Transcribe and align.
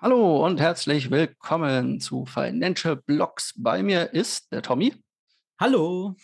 Hallo 0.00 0.46
und 0.46 0.60
herzlich 0.60 1.10
willkommen 1.10 1.98
zu 1.98 2.24
Financial 2.24 2.94
Blocks. 2.94 3.52
Bei 3.56 3.82
mir 3.82 4.14
ist 4.14 4.52
der 4.52 4.62
Tommy. 4.62 4.94
Hallo. 5.58 6.14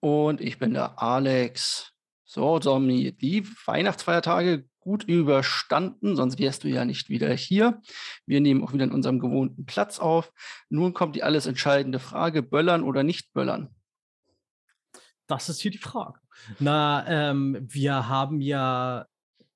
Und 0.00 0.42
ich 0.42 0.58
bin 0.58 0.74
der 0.74 1.00
Alex. 1.00 1.94
So, 2.26 2.58
Tommy, 2.58 3.12
die 3.12 3.48
Weihnachtsfeiertage 3.64 4.68
gut 4.78 5.04
überstanden, 5.04 6.16
sonst 6.16 6.38
wärst 6.38 6.64
du 6.64 6.68
ja 6.68 6.84
nicht 6.84 7.08
wieder 7.08 7.32
hier. 7.32 7.80
Wir 8.26 8.42
nehmen 8.42 8.62
auch 8.62 8.74
wieder 8.74 8.84
in 8.84 8.92
unserem 8.92 9.20
gewohnten 9.20 9.64
Platz 9.64 9.98
auf. 9.98 10.30
Nun 10.68 10.92
kommt 10.92 11.16
die 11.16 11.22
alles 11.22 11.46
entscheidende 11.46 12.00
Frage: 12.00 12.42
Böllern 12.42 12.82
oder 12.82 13.04
nicht 13.04 13.32
Böllern? 13.32 13.74
Das 15.26 15.48
ist 15.48 15.62
hier 15.62 15.70
die 15.70 15.78
Frage. 15.78 16.20
Na, 16.58 17.06
ähm, 17.08 17.56
wir 17.58 18.06
haben 18.10 18.42
ja 18.42 19.06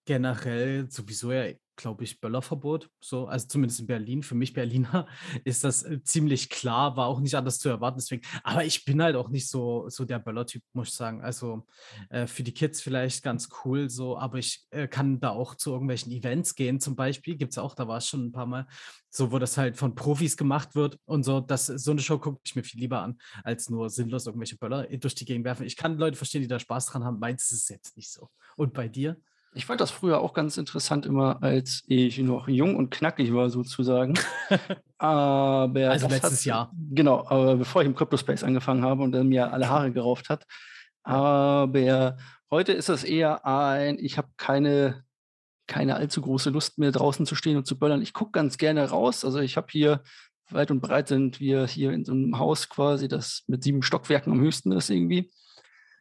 generell 0.06 0.90
sowieso 0.90 1.32
ja 1.32 1.52
glaube 1.76 2.04
ich, 2.04 2.20
Böllerverbot. 2.20 2.90
So, 3.00 3.26
also 3.26 3.46
zumindest 3.46 3.80
in 3.80 3.86
Berlin. 3.86 4.22
Für 4.22 4.34
mich 4.34 4.52
Berliner 4.52 5.06
ist 5.44 5.64
das 5.64 5.82
äh, 5.82 6.02
ziemlich 6.02 6.50
klar, 6.50 6.96
war 6.96 7.06
auch 7.06 7.20
nicht 7.20 7.34
anders 7.34 7.58
zu 7.58 7.68
erwarten. 7.68 7.98
Deswegen, 7.98 8.22
aber 8.42 8.64
ich 8.64 8.84
bin 8.84 9.02
halt 9.02 9.16
auch 9.16 9.28
nicht 9.28 9.48
so, 9.48 9.88
so 9.88 10.04
der 10.04 10.18
Böllertyp, 10.18 10.62
muss 10.72 10.88
ich 10.88 10.94
sagen. 10.94 11.22
Also 11.22 11.66
äh, 12.10 12.26
für 12.26 12.42
die 12.42 12.52
Kids 12.52 12.80
vielleicht 12.80 13.22
ganz 13.22 13.48
cool 13.64 13.88
so, 13.90 14.18
aber 14.18 14.38
ich 14.38 14.64
äh, 14.70 14.88
kann 14.88 15.20
da 15.20 15.30
auch 15.30 15.54
zu 15.54 15.70
irgendwelchen 15.70 16.12
Events 16.12 16.54
gehen, 16.54 16.80
zum 16.80 16.96
Beispiel. 16.96 17.36
Gibt 17.36 17.52
es 17.52 17.58
auch, 17.58 17.74
da 17.74 17.88
war 17.88 17.98
es 17.98 18.08
schon 18.08 18.26
ein 18.26 18.32
paar 18.32 18.46
Mal, 18.46 18.66
so 19.10 19.32
wo 19.32 19.38
das 19.38 19.56
halt 19.58 19.76
von 19.76 19.94
Profis 19.94 20.36
gemacht 20.36 20.74
wird 20.74 20.98
und 21.04 21.22
so. 21.22 21.40
Das, 21.40 21.66
so 21.66 21.90
eine 21.90 22.00
Show 22.00 22.18
gucke 22.18 22.40
ich 22.44 22.56
mir 22.56 22.64
viel 22.64 22.80
lieber 22.80 23.00
an, 23.00 23.18
als 23.44 23.70
nur 23.70 23.90
sinnlos 23.90 24.26
irgendwelche 24.26 24.56
Böller 24.56 24.86
durch 24.98 25.14
die 25.14 25.24
Gegend 25.24 25.44
werfen. 25.44 25.66
Ich 25.66 25.76
kann 25.76 25.98
Leute 25.98 26.16
verstehen, 26.16 26.42
die 26.42 26.48
da 26.48 26.58
Spaß 26.58 26.86
dran 26.86 27.04
haben. 27.04 27.18
Meins 27.18 27.50
ist 27.50 27.62
es 27.62 27.68
jetzt 27.68 27.96
nicht 27.96 28.10
so. 28.10 28.28
Und 28.56 28.74
bei 28.74 28.88
dir? 28.88 29.16
Ich 29.54 29.66
fand 29.66 29.80
das 29.80 29.90
früher 29.90 30.20
auch 30.20 30.32
ganz 30.32 30.56
interessant, 30.56 31.04
immer 31.04 31.42
als 31.42 31.82
ich 31.86 32.18
noch 32.18 32.48
jung 32.48 32.74
und 32.76 32.90
knackig 32.90 33.34
war, 33.34 33.50
sozusagen. 33.50 34.14
aber 34.98 35.90
also 35.90 36.08
letztes 36.08 36.40
hat, 36.40 36.44
Jahr. 36.44 36.72
Genau, 36.90 37.26
aber 37.26 37.56
bevor 37.56 37.82
ich 37.82 37.86
im 37.86 37.94
Crypto-Space 37.94 38.44
angefangen 38.44 38.82
habe 38.82 39.02
und 39.02 39.12
dann 39.12 39.28
mir 39.28 39.52
alle 39.52 39.68
Haare 39.68 39.92
gerauft 39.92 40.30
hat. 40.30 40.46
Aber 41.02 42.16
heute 42.50 42.72
ist 42.72 42.88
es 42.88 43.04
eher 43.04 43.44
ein, 43.44 43.98
ich 43.98 44.16
habe 44.16 44.28
keine, 44.38 45.04
keine 45.66 45.96
allzu 45.96 46.22
große 46.22 46.50
Lust 46.50 46.78
mehr 46.78 46.92
draußen 46.92 47.26
zu 47.26 47.34
stehen 47.34 47.58
und 47.58 47.66
zu 47.66 47.78
böllern. 47.78 48.00
Ich 48.00 48.14
gucke 48.14 48.32
ganz 48.32 48.56
gerne 48.56 48.88
raus. 48.88 49.24
Also 49.24 49.40
ich 49.40 49.58
habe 49.58 49.66
hier, 49.70 50.02
weit 50.50 50.70
und 50.70 50.80
breit 50.80 51.08
sind 51.08 51.40
wir 51.40 51.66
hier 51.66 51.92
in 51.92 52.04
so 52.04 52.12
einem 52.12 52.38
Haus 52.38 52.68
quasi, 52.68 53.08
das 53.08 53.44
mit 53.46 53.62
sieben 53.62 53.82
Stockwerken 53.82 54.32
am 54.32 54.40
höchsten 54.40 54.72
ist 54.72 54.90
irgendwie. 54.90 55.30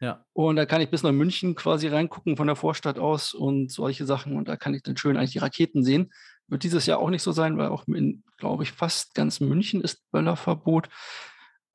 Ja. 0.02 0.24
Und 0.32 0.56
da 0.56 0.66
kann 0.66 0.80
ich 0.80 0.90
bis 0.90 1.04
nach 1.04 1.12
München 1.12 1.54
quasi 1.54 1.86
reingucken 1.86 2.36
von 2.36 2.48
der 2.48 2.56
Vorstadt 2.56 2.98
aus 2.98 3.34
und 3.34 3.70
solche 3.70 4.04
Sachen. 4.04 4.36
Und 4.36 4.48
da 4.48 4.56
kann 4.56 4.74
ich 4.74 4.82
dann 4.82 4.96
schön 4.96 5.16
eigentlich 5.16 5.30
die 5.30 5.38
Raketen 5.38 5.84
sehen. 5.84 6.12
Wird 6.48 6.64
dieses 6.64 6.86
Jahr 6.86 6.98
auch 6.98 7.08
nicht 7.08 7.22
so 7.22 7.30
sein, 7.30 7.56
weil 7.56 7.68
auch 7.68 7.86
in, 7.86 8.24
glaube 8.36 8.64
ich, 8.64 8.72
fast 8.72 9.14
ganz 9.14 9.38
München 9.38 9.80
ist 9.80 10.10
Böllerverbot. 10.10 10.88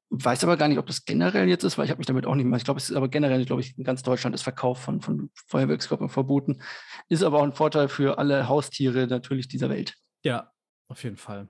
Weiß 0.09 0.43
aber 0.43 0.57
gar 0.57 0.67
nicht, 0.67 0.77
ob 0.77 0.87
das 0.87 1.05
generell 1.05 1.47
jetzt 1.47 1.63
ist, 1.63 1.77
weil 1.77 1.85
ich 1.85 1.91
habe 1.91 1.99
mich 1.99 2.07
damit 2.07 2.25
auch 2.25 2.35
nicht 2.35 2.45
mehr. 2.45 2.57
Ich 2.57 2.65
glaube, 2.65 2.79
es 2.79 2.89
ist 2.89 2.97
aber 2.97 3.07
generell, 3.07 3.45
glaube 3.45 3.61
ich, 3.61 3.77
in 3.77 3.85
ganz 3.85 4.03
Deutschland 4.03 4.35
ist 4.35 4.41
Verkauf 4.41 4.77
von, 4.77 4.99
von 4.99 5.29
Feuerwerkskörpern 5.47 6.09
verboten. 6.09 6.61
Ist 7.07 7.23
aber 7.23 7.39
auch 7.39 7.43
ein 7.43 7.53
Vorteil 7.53 7.87
für 7.87 8.17
alle 8.17 8.49
Haustiere 8.49 9.07
natürlich 9.07 9.47
dieser 9.47 9.69
Welt. 9.69 9.95
Ja, 10.23 10.51
auf 10.89 11.01
jeden 11.05 11.17
Fall. 11.17 11.47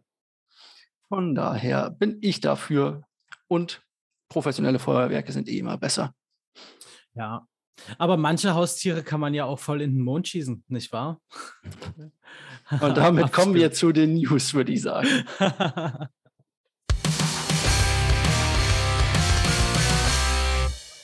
Von 1.09 1.33
daher 1.33 1.89
bin 1.89 2.19
ich 2.21 2.39
dafür 2.39 3.01
und 3.47 3.81
professionelle 4.29 4.77
Feuerwerke 4.77 5.31
sind 5.31 5.49
eh 5.49 5.57
immer 5.57 5.77
besser. 5.79 6.13
Ja. 7.17 7.47
Aber 7.97 8.17
manche 8.17 8.53
Haustiere 8.53 9.01
kann 9.03 9.19
man 9.19 9.33
ja 9.33 9.45
auch 9.45 9.59
voll 9.59 9.81
in 9.81 9.95
den 9.95 10.03
Mond 10.03 10.27
schießen, 10.27 10.63
nicht 10.67 10.91
wahr? 10.91 11.19
Und 12.81 12.97
damit 12.97 13.31
kommen 13.31 13.53
wir 13.55 13.71
zu 13.71 13.91
den 13.91 14.15
News, 14.15 14.53
würde 14.53 14.73
ich 14.73 14.81
sagen. 14.81 15.07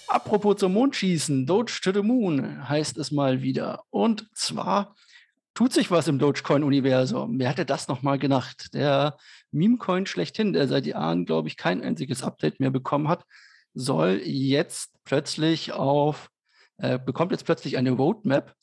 Apropos 0.07 0.57
zum 0.57 0.73
Mondschießen, 0.73 1.47
Doge 1.47 1.79
to 1.81 1.91
the 1.91 2.03
Moon 2.03 2.69
heißt 2.69 2.97
es 2.97 3.11
mal 3.11 3.41
wieder. 3.41 3.83
Und 3.89 4.27
zwar 4.33 4.95
tut 5.53 5.73
sich 5.73 5.89
was 5.89 6.07
im 6.07 6.19
Dogecoin-Universum. 6.19 7.39
Wer 7.39 7.49
hätte 7.49 7.65
das 7.65 7.87
nochmal 7.87 8.19
gedacht? 8.19 8.73
Der 8.73 9.17
Meme-Coin 9.51 10.05
schlechthin, 10.05 10.53
der 10.53 10.67
seit 10.67 10.85
Jahren, 10.85 11.25
glaube 11.25 11.47
ich, 11.47 11.57
kein 11.57 11.81
einziges 11.81 12.23
Update 12.23 12.59
mehr 12.59 12.71
bekommen 12.71 13.07
hat, 13.07 13.25
soll 13.73 14.21
jetzt 14.23 14.91
plötzlich 15.03 15.73
auf, 15.73 16.29
äh, 16.77 16.99
bekommt 16.99 17.31
jetzt 17.31 17.45
plötzlich 17.45 17.77
eine 17.77 17.91
Roadmap, 17.91 18.53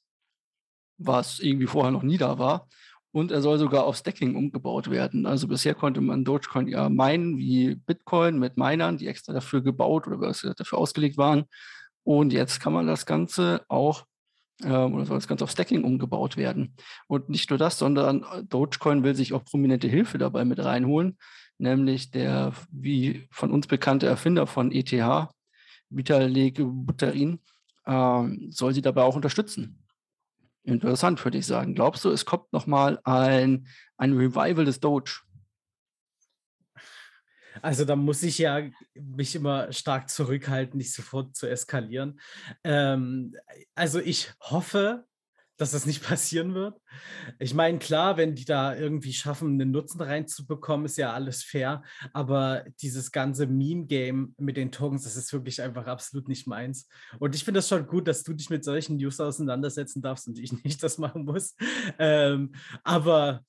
was 0.98 1.40
irgendwie 1.40 1.66
vorher 1.66 1.90
noch 1.90 2.02
nie 2.02 2.18
da 2.18 2.38
war. 2.38 2.68
Und 3.12 3.32
er 3.32 3.42
soll 3.42 3.58
sogar 3.58 3.84
auf 3.84 3.96
Stacking 3.96 4.36
umgebaut 4.36 4.88
werden. 4.88 5.26
Also 5.26 5.48
bisher 5.48 5.74
konnte 5.74 6.00
man 6.00 6.24
Dogecoin 6.24 6.68
ja 6.68 6.88
meinen 6.88 7.38
wie 7.38 7.74
Bitcoin 7.74 8.38
mit 8.38 8.56
Minern, 8.56 8.98
die 8.98 9.08
extra 9.08 9.32
dafür 9.32 9.62
gebaut 9.62 10.06
oder 10.06 10.32
dafür 10.54 10.78
ausgelegt 10.78 11.18
waren. 11.18 11.44
Und 12.04 12.32
jetzt 12.32 12.60
kann 12.60 12.72
man 12.72 12.86
das 12.86 13.06
Ganze 13.06 13.62
auch 13.66 14.04
ähm, 14.62 14.94
oder 14.94 15.06
soll 15.06 15.16
das 15.16 15.26
Ganze 15.26 15.44
auf 15.44 15.50
Stacking 15.50 15.82
umgebaut 15.82 16.36
werden. 16.36 16.74
Und 17.08 17.28
nicht 17.28 17.50
nur 17.50 17.58
das, 17.58 17.78
sondern 17.78 18.24
Dogecoin 18.48 19.02
will 19.02 19.16
sich 19.16 19.32
auch 19.32 19.44
prominente 19.44 19.88
Hilfe 19.88 20.18
dabei 20.18 20.44
mit 20.44 20.62
reinholen 20.62 21.18
nämlich 21.60 22.10
der 22.10 22.52
wie 22.70 23.26
von 23.30 23.50
uns 23.50 23.66
bekannte 23.66 24.06
Erfinder 24.06 24.46
von 24.46 24.72
ETH, 24.72 24.92
Vitalik 25.90 26.60
Buterin, 26.60 27.40
äh, 27.84 28.22
soll 28.50 28.74
sie 28.74 28.82
dabei 28.82 29.02
auch 29.02 29.16
unterstützen. 29.16 29.80
Interessant, 30.62 31.24
würde 31.24 31.38
ich 31.38 31.46
sagen. 31.46 31.74
Glaubst 31.74 32.04
du, 32.04 32.10
es 32.10 32.24
kommt 32.24 32.52
nochmal 32.52 33.00
ein, 33.04 33.66
ein 33.96 34.12
Revival 34.12 34.64
des 34.64 34.80
Doge? 34.80 35.20
Also 37.62 37.84
da 37.84 37.96
muss 37.96 38.22
ich 38.22 38.38
ja 38.38 38.62
mich 38.94 39.34
immer 39.34 39.72
stark 39.72 40.08
zurückhalten, 40.08 40.78
nicht 40.78 40.92
sofort 40.92 41.36
zu 41.36 41.48
eskalieren. 41.48 42.20
Ähm, 42.64 43.34
also 43.74 43.98
ich 43.98 44.32
hoffe, 44.40 45.06
dass 45.60 45.72
das 45.72 45.84
nicht 45.84 46.02
passieren 46.06 46.54
wird. 46.54 46.80
Ich 47.38 47.54
meine, 47.54 47.78
klar, 47.78 48.16
wenn 48.16 48.34
die 48.34 48.46
da 48.46 48.74
irgendwie 48.74 49.12
schaffen, 49.12 49.60
einen 49.60 49.70
Nutzen 49.70 50.00
reinzubekommen, 50.00 50.86
ist 50.86 50.96
ja 50.96 51.12
alles 51.12 51.42
fair. 51.42 51.82
Aber 52.12 52.64
dieses 52.80 53.12
ganze 53.12 53.46
Meme-Game 53.46 54.34
mit 54.38 54.56
den 54.56 54.72
Tokens, 54.72 55.04
das 55.04 55.16
ist 55.16 55.32
wirklich 55.32 55.60
einfach 55.60 55.86
absolut 55.86 56.28
nicht 56.28 56.46
meins. 56.46 56.88
Und 57.18 57.34
ich 57.34 57.44
finde 57.44 57.58
das 57.58 57.68
schon 57.68 57.86
gut, 57.86 58.08
dass 58.08 58.22
du 58.22 58.32
dich 58.32 58.48
mit 58.48 58.64
solchen 58.64 58.96
News 58.96 59.20
auseinandersetzen 59.20 60.00
darfst 60.00 60.26
und 60.28 60.38
ich 60.38 60.52
nicht 60.64 60.82
das 60.82 60.98
machen 60.98 61.24
muss. 61.24 61.54
Ähm, 61.98 62.52
aber 62.82 63.44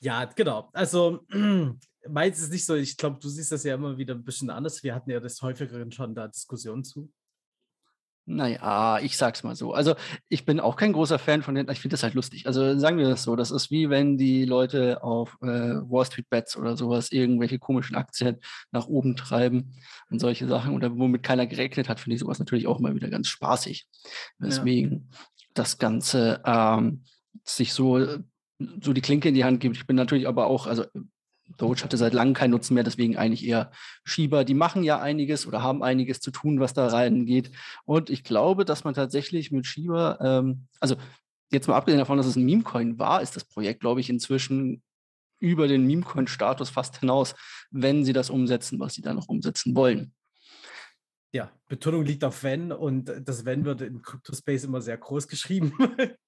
ja, 0.00 0.26
genau. 0.26 0.68
Also 0.74 1.26
meins 2.08 2.40
ist 2.40 2.52
nicht 2.52 2.66
so, 2.66 2.74
ich 2.74 2.96
glaube, 2.96 3.18
du 3.20 3.28
siehst 3.28 3.52
das 3.52 3.64
ja 3.64 3.74
immer 3.74 3.96
wieder 3.96 4.14
ein 4.14 4.24
bisschen 4.24 4.50
anders. 4.50 4.82
Wir 4.82 4.94
hatten 4.94 5.10
ja 5.10 5.18
das 5.18 5.40
häufigeren 5.40 5.90
schon 5.92 6.14
da 6.14 6.28
Diskussionen 6.28 6.84
zu. 6.84 7.10
Naja, 8.30 8.98
ich 8.98 9.16
sag's 9.16 9.42
mal 9.42 9.56
so. 9.56 9.72
Also 9.72 9.94
ich 10.28 10.44
bin 10.44 10.60
auch 10.60 10.76
kein 10.76 10.92
großer 10.92 11.18
Fan 11.18 11.42
von 11.42 11.54
den, 11.54 11.66
ich 11.70 11.80
finde 11.80 11.94
das 11.94 12.02
halt 12.02 12.12
lustig. 12.12 12.46
Also 12.46 12.78
sagen 12.78 12.98
wir 12.98 13.08
das 13.08 13.22
so, 13.22 13.36
das 13.36 13.50
ist 13.50 13.70
wie 13.70 13.88
wenn 13.88 14.18
die 14.18 14.44
Leute 14.44 15.02
auf 15.02 15.38
äh, 15.40 15.46
Wall 15.46 16.04
Street 16.04 16.28
Bets 16.28 16.54
oder 16.54 16.76
sowas 16.76 17.10
irgendwelche 17.10 17.58
komischen 17.58 17.96
Aktien 17.96 18.36
nach 18.70 18.86
oben 18.86 19.16
treiben 19.16 19.72
und 20.10 20.18
solche 20.18 20.46
Sachen 20.46 20.74
oder 20.74 20.94
womit 20.94 21.22
keiner 21.22 21.46
gerechnet 21.46 21.88
hat, 21.88 22.00
finde 22.00 22.16
ich 22.16 22.20
sowas 22.20 22.38
natürlich 22.38 22.66
auch 22.66 22.80
mal 22.80 22.94
wieder 22.94 23.08
ganz 23.08 23.28
spaßig. 23.28 23.88
Deswegen 24.38 24.92
ja. 24.92 25.18
das 25.54 25.78
Ganze 25.78 26.42
ähm, 26.44 27.04
sich 27.44 27.72
so, 27.72 28.06
so 28.58 28.92
die 28.92 29.00
Klinke 29.00 29.30
in 29.30 29.34
die 29.34 29.44
Hand 29.44 29.60
gibt. 29.60 29.78
Ich 29.78 29.86
bin 29.86 29.96
natürlich 29.96 30.28
aber 30.28 30.48
auch, 30.48 30.66
also 30.66 30.84
Doge 31.56 31.82
hatte 31.82 31.96
seit 31.96 32.12
langem 32.12 32.34
keinen 32.34 32.50
Nutzen 32.50 32.74
mehr, 32.74 32.84
deswegen 32.84 33.16
eigentlich 33.16 33.46
eher 33.46 33.70
Schieber. 34.04 34.44
Die 34.44 34.54
machen 34.54 34.84
ja 34.84 35.00
einiges 35.00 35.46
oder 35.46 35.62
haben 35.62 35.82
einiges 35.82 36.20
zu 36.20 36.30
tun, 36.30 36.60
was 36.60 36.74
da 36.74 36.86
reingeht. 36.88 37.50
Und 37.84 38.10
ich 38.10 38.24
glaube, 38.24 38.64
dass 38.64 38.84
man 38.84 38.94
tatsächlich 38.94 39.50
mit 39.50 39.66
Schieber, 39.66 40.18
ähm, 40.20 40.66
also 40.80 40.96
jetzt 41.50 41.66
mal 41.66 41.76
abgesehen 41.76 41.98
davon, 41.98 42.18
dass 42.18 42.26
es 42.26 42.36
ein 42.36 42.44
Meme-Coin 42.44 42.98
war, 42.98 43.22
ist 43.22 43.36
das 43.36 43.44
Projekt, 43.44 43.80
glaube 43.80 44.00
ich, 44.00 44.10
inzwischen 44.10 44.82
über 45.40 45.68
den 45.68 45.86
Meme-Coin-Status 45.86 46.70
fast 46.70 47.00
hinaus, 47.00 47.34
wenn 47.70 48.04
sie 48.04 48.12
das 48.12 48.30
umsetzen, 48.30 48.78
was 48.80 48.94
sie 48.94 49.02
da 49.02 49.14
noch 49.14 49.28
umsetzen 49.28 49.74
wollen. 49.74 50.12
Ja, 51.32 51.52
Betonung 51.68 52.04
liegt 52.04 52.24
auf 52.24 52.42
wenn 52.42 52.72
und 52.72 53.12
das 53.24 53.44
wenn 53.44 53.64
wird 53.64 53.82
in 53.82 54.02
Crypto-Space 54.02 54.64
immer 54.64 54.80
sehr 54.80 54.96
groß 54.96 55.28
geschrieben. 55.28 55.72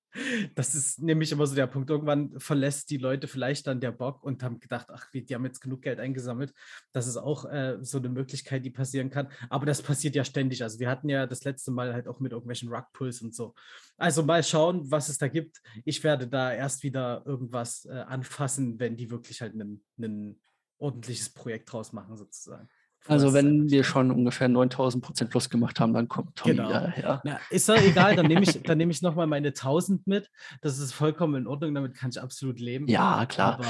Das 0.54 0.74
ist 0.74 1.00
nämlich 1.00 1.30
immer 1.30 1.46
so 1.46 1.54
der 1.54 1.66
Punkt. 1.66 1.88
Irgendwann 1.88 2.38
verlässt 2.40 2.90
die 2.90 2.96
Leute 2.96 3.28
vielleicht 3.28 3.66
dann 3.66 3.80
der 3.80 3.92
Bock 3.92 4.24
und 4.24 4.42
haben 4.42 4.58
gedacht, 4.58 4.88
ach, 4.90 5.06
die 5.12 5.34
haben 5.34 5.44
jetzt 5.44 5.60
genug 5.60 5.82
Geld 5.82 6.00
eingesammelt. 6.00 6.52
Das 6.92 7.06
ist 7.06 7.16
auch 7.16 7.44
äh, 7.44 7.78
so 7.80 7.98
eine 7.98 8.08
Möglichkeit, 8.08 8.64
die 8.64 8.70
passieren 8.70 9.10
kann. 9.10 9.28
Aber 9.48 9.66
das 9.66 9.82
passiert 9.82 10.16
ja 10.16 10.24
ständig. 10.24 10.62
Also 10.62 10.80
wir 10.80 10.90
hatten 10.90 11.08
ja 11.08 11.26
das 11.26 11.44
letzte 11.44 11.70
Mal 11.70 11.92
halt 11.92 12.08
auch 12.08 12.20
mit 12.20 12.32
irgendwelchen 12.32 12.68
Rugpulls 12.72 13.22
und 13.22 13.34
so. 13.34 13.54
Also 13.96 14.22
mal 14.22 14.42
schauen, 14.42 14.90
was 14.90 15.08
es 15.08 15.18
da 15.18 15.28
gibt. 15.28 15.62
Ich 15.84 16.02
werde 16.02 16.26
da 16.26 16.52
erst 16.52 16.82
wieder 16.82 17.22
irgendwas 17.24 17.84
äh, 17.84 17.92
anfassen, 17.92 18.80
wenn 18.80 18.96
die 18.96 19.10
wirklich 19.10 19.40
halt 19.40 19.54
ein 19.54 20.40
ordentliches 20.78 21.30
Projekt 21.30 21.72
draus 21.72 21.92
machen, 21.92 22.16
sozusagen. 22.16 22.68
Also 23.06 23.32
wenn 23.32 23.70
wir 23.70 23.82
schon 23.82 24.10
ungefähr 24.10 24.48
9000 24.48 25.02
Prozent 25.02 25.30
plus 25.30 25.50
gemacht 25.50 25.80
haben, 25.80 25.92
dann 25.92 26.06
kommt 26.06 26.36
Tommy 26.36 26.56
genau. 26.56 26.68
wieder 26.68 26.88
her. 26.88 27.22
Ja, 27.24 27.40
ist 27.50 27.68
doch 27.68 27.76
egal, 27.76 28.14
dann 28.14 28.26
nehme 28.26 28.42
ich, 28.42 28.62
dann 28.62 28.78
nehme 28.78 28.92
ich 28.92 29.02
nochmal 29.02 29.26
meine 29.26 29.48
1000 29.48 30.06
mit. 30.06 30.30
Das 30.60 30.78
ist 30.78 30.92
vollkommen 30.92 31.34
in 31.34 31.46
Ordnung, 31.46 31.74
damit 31.74 31.94
kann 31.94 32.10
ich 32.10 32.20
absolut 32.20 32.60
leben. 32.60 32.86
Ja, 32.88 33.26
klar. 33.26 33.54
Aber 33.54 33.66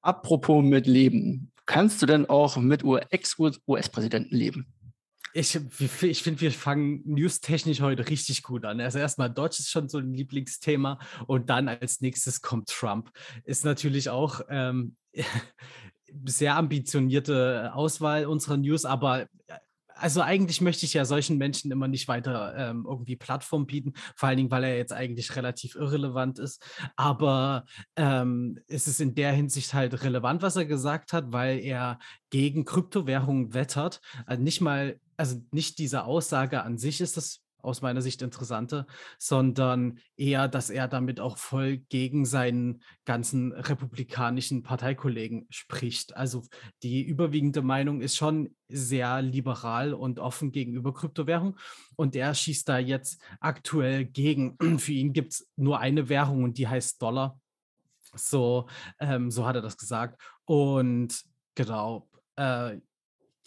Apropos 0.00 0.64
mit 0.64 0.86
Leben. 0.86 1.52
Kannst 1.66 2.00
du 2.00 2.06
denn 2.06 2.28
auch 2.30 2.56
mit 2.56 2.82
Ex-US-Präsidenten 3.10 4.34
leben? 4.34 4.66
Ich, 5.34 5.58
ich 6.02 6.22
finde, 6.22 6.40
wir 6.40 6.50
fangen 6.50 7.02
newstechnisch 7.04 7.80
heute 7.80 8.08
richtig 8.08 8.42
gut 8.42 8.64
an. 8.64 8.80
Also 8.80 8.98
erstmal 8.98 9.30
Deutsch 9.30 9.58
ist 9.58 9.70
schon 9.70 9.88
so 9.88 9.98
ein 9.98 10.14
Lieblingsthema 10.14 10.98
und 11.26 11.50
dann 11.50 11.68
als 11.68 12.00
nächstes 12.00 12.40
kommt 12.40 12.70
Trump. 12.70 13.10
Ist 13.44 13.64
natürlich 13.64 14.08
auch 14.08 14.40
ähm, 14.48 14.96
sehr 16.24 16.56
ambitionierte 16.56 17.72
Auswahl 17.74 18.26
unserer 18.26 18.56
News, 18.56 18.84
aber 18.84 19.26
also 19.98 20.20
eigentlich 20.22 20.60
möchte 20.60 20.86
ich 20.86 20.94
ja 20.94 21.04
solchen 21.04 21.38
Menschen 21.38 21.70
immer 21.70 21.88
nicht 21.88 22.08
weiter 22.08 22.54
ähm, 22.56 22.86
irgendwie 22.88 23.16
Plattform 23.16 23.66
bieten, 23.66 23.94
vor 24.14 24.28
allen 24.28 24.38
Dingen, 24.38 24.50
weil 24.50 24.64
er 24.64 24.76
jetzt 24.76 24.92
eigentlich 24.92 25.34
relativ 25.36 25.74
irrelevant 25.74 26.38
ist. 26.38 26.64
Aber 26.96 27.64
ähm, 27.96 28.58
es 28.68 28.86
ist 28.86 29.00
in 29.00 29.14
der 29.14 29.32
Hinsicht 29.32 29.74
halt 29.74 30.02
relevant, 30.04 30.42
was 30.42 30.56
er 30.56 30.66
gesagt 30.66 31.12
hat, 31.12 31.32
weil 31.32 31.58
er 31.58 31.98
gegen 32.30 32.64
Kryptowährungen 32.64 33.54
wettert. 33.54 34.00
Also 34.26 34.42
nicht 34.42 34.60
mal, 34.60 35.00
also 35.16 35.42
nicht 35.50 35.78
diese 35.78 36.04
Aussage 36.04 36.62
an 36.62 36.78
sich 36.78 37.00
ist 37.00 37.16
das 37.16 37.40
aus 37.60 37.82
meiner 37.82 38.02
Sicht 38.02 38.22
interessante, 38.22 38.86
sondern 39.18 39.98
eher, 40.16 40.48
dass 40.48 40.70
er 40.70 40.88
damit 40.88 41.20
auch 41.20 41.36
voll 41.36 41.78
gegen 41.78 42.24
seinen 42.24 42.82
ganzen 43.04 43.52
republikanischen 43.52 44.62
Parteikollegen 44.62 45.46
spricht. 45.50 46.16
Also 46.16 46.44
die 46.82 47.02
überwiegende 47.02 47.62
Meinung 47.62 48.00
ist 48.00 48.16
schon 48.16 48.54
sehr 48.68 49.22
liberal 49.22 49.94
und 49.94 50.18
offen 50.18 50.52
gegenüber 50.52 50.92
Kryptowährung 50.92 51.58
und 51.96 52.14
er 52.14 52.34
schießt 52.34 52.68
da 52.68 52.78
jetzt 52.78 53.20
aktuell 53.40 54.04
gegen. 54.04 54.56
Für 54.78 54.92
ihn 54.92 55.12
gibt 55.12 55.32
es 55.32 55.48
nur 55.56 55.80
eine 55.80 56.08
Währung 56.08 56.44
und 56.44 56.58
die 56.58 56.68
heißt 56.68 57.00
Dollar. 57.02 57.40
So, 58.14 58.68
ähm, 59.00 59.30
so 59.30 59.46
hat 59.46 59.56
er 59.56 59.62
das 59.62 59.76
gesagt. 59.76 60.20
Und 60.44 61.22
genau, 61.54 62.08
äh, 62.36 62.78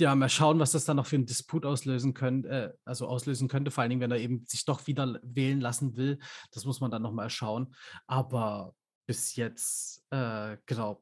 ja, 0.02 0.16
mal 0.16 0.30
schauen, 0.30 0.60
was 0.60 0.72
das 0.72 0.86
dann 0.86 0.98
noch 0.98 1.06
für 1.06 1.16
einen 1.16 1.26
Disput 1.26 1.66
auslösen 1.66 2.14
könnte, 2.14 2.50
äh, 2.50 2.74
also 2.86 3.08
auslösen 3.08 3.48
könnte, 3.48 3.72
vor 3.72 3.84
allen 3.84 3.92
Dingen, 3.92 4.02
wenn 4.02 4.12
er 4.12 4.18
eben 4.18 4.46
sich 4.48 4.66
doch 4.66 4.88
wieder 4.88 5.20
wählen 5.24 5.62
lassen 5.62 5.96
will. 5.96 6.20
Das 6.52 6.66
muss 6.66 6.82
man 6.82 6.92
dann 6.92 7.04
nochmal 7.04 7.30
schauen. 7.30 7.74
Aber 8.08 8.74
bis 9.08 9.36
jetzt, 9.36 10.04
äh, 10.10 10.58
genau, 10.66 11.02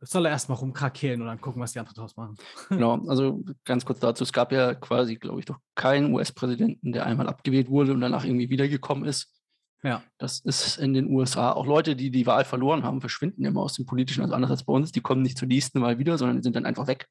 soll 0.00 0.24
er 0.24 0.32
erstmal 0.32 0.58
rumkrakehlen 0.58 1.20
und 1.20 1.26
dann 1.26 1.40
gucken, 1.40 1.60
was 1.60 1.72
die 1.72 1.80
anderen 1.80 1.96
draus 1.96 2.16
machen. 2.16 2.36
Genau, 2.70 2.94
also 3.08 3.44
ganz 3.64 3.84
kurz 3.84 4.00
dazu, 4.00 4.24
es 4.24 4.32
gab 4.32 4.52
ja 4.52 4.74
quasi, 4.74 5.16
glaube 5.16 5.40
ich, 5.40 5.46
doch 5.46 5.58
keinen 5.74 6.12
US-Präsidenten, 6.14 6.92
der 6.92 7.04
einmal 7.04 7.28
abgewählt 7.28 7.68
wurde 7.68 7.92
und 7.92 8.00
danach 8.00 8.24
irgendwie 8.24 8.48
wiedergekommen 8.48 9.04
ist. 9.04 9.36
Ja. 9.82 10.02
Das 10.18 10.40
ist 10.40 10.78
in 10.78 10.94
den 10.94 11.10
USA. 11.10 11.52
Auch 11.52 11.66
Leute, 11.66 11.96
die 11.96 12.10
die 12.10 12.26
Wahl 12.26 12.44
verloren 12.44 12.84
haben, 12.84 13.00
verschwinden 13.00 13.44
immer 13.44 13.62
aus 13.62 13.74
dem 13.74 13.86
Politischen, 13.86 14.22
also 14.22 14.34
anders 14.34 14.50
als 14.50 14.64
bei 14.64 14.72
uns. 14.72 14.92
Die 14.92 15.00
kommen 15.00 15.22
nicht 15.22 15.38
zur 15.38 15.48
nächsten 15.48 15.80
Wahl 15.80 15.98
wieder, 15.98 16.18
sondern 16.18 16.42
sind 16.42 16.56
dann 16.56 16.66
einfach 16.66 16.86
weg. 16.86 17.06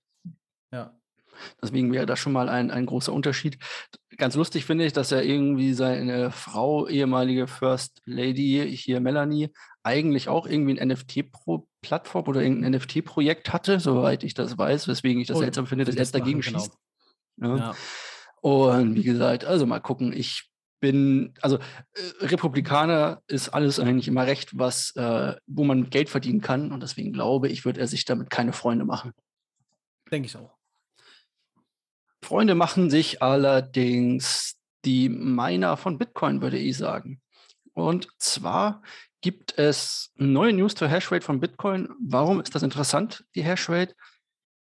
Ja. 0.72 0.99
Deswegen 1.62 1.92
wäre 1.92 2.06
das 2.06 2.20
schon 2.20 2.34
mal 2.34 2.50
ein, 2.50 2.72
ein 2.72 2.86
großer 2.86 3.14
Unterschied. 3.14 3.58
Ganz 4.18 4.36
lustig 4.36 4.66
finde 4.66 4.86
ich, 4.86 4.94
dass 4.94 5.12
er 5.12 5.24
irgendwie 5.24 5.74
seine 5.74 6.32
Frau, 6.32 6.88
ehemalige 6.88 7.48
First 7.48 8.02
Lady, 8.06 8.70
hier 8.76 9.00
Melanie, 9.00 9.50
eigentlich 9.84 10.28
auch 10.28 10.46
irgendwie 10.46 10.80
ein 10.80 10.90
NFT-Plattform 10.90 12.28
oder 12.28 12.42
irgendein 12.42 12.74
NFT-Projekt 12.74 13.54
hatte, 13.54 13.80
soweit 13.80 14.24
ich 14.24 14.34
das 14.34 14.58
weiß, 14.58 14.88
weswegen 14.88 15.22
ich 15.22 15.28
das 15.28 15.38
oh, 15.38 15.42
seltsam 15.42 15.68
finde, 15.68 15.86
dass 15.86 15.96
er 15.96 16.02
jetzt 16.02 16.16
dagegen 16.16 16.42
genau. 16.42 16.60
schießt. 16.60 16.74
Ja. 17.38 17.56
Ja. 17.56 17.76
Und 18.42 18.96
wie 18.96 19.04
gesagt, 19.04 19.46
also 19.46 19.66
mal 19.66 19.80
gucken, 19.80 20.14
ich 20.14 20.50
bin, 20.80 21.34
also 21.42 21.58
äh, 21.58 22.26
Republikaner 22.26 23.22
ist 23.28 23.50
alles 23.50 23.80
eigentlich 23.80 24.08
immer 24.08 24.26
recht, 24.26 24.58
was, 24.58 24.96
äh, 24.96 25.36
wo 25.48 25.64
man 25.64 25.90
Geld 25.90 26.10
verdienen 26.10 26.42
kann. 26.42 26.72
Und 26.72 26.82
deswegen 26.82 27.14
glaube 27.14 27.50
ich, 27.50 27.66
wird 27.66 27.78
er 27.78 27.88
sich 27.88 28.06
damit 28.06 28.30
keine 28.30 28.54
Freunde 28.54 28.86
machen. 28.86 29.14
Denke 30.12 30.28
ich 30.28 30.38
auch. 30.38 30.59
Freunde 32.22 32.56
machen 32.56 32.90
sich 32.90 33.22
allerdings 33.22 34.58
die 34.86 35.10
Miner 35.10 35.78
von 35.78 35.98
Bitcoin, 35.98 36.42
würde 36.42 36.58
ich 36.58 36.78
sagen. 36.78 37.22
Und 37.74 38.08
zwar 38.18 38.82
gibt 39.22 39.58
es 39.58 40.12
neue 40.16 40.54
News 40.54 40.76
zur 40.76 40.88
Hashrate 40.88 41.26
von 41.26 41.40
Bitcoin. 41.40 41.90
Warum 42.02 42.40
ist 42.40 42.56
das 42.56 42.64
interessant, 42.64 43.26
die 43.36 43.44
Hashrate? 43.44 43.96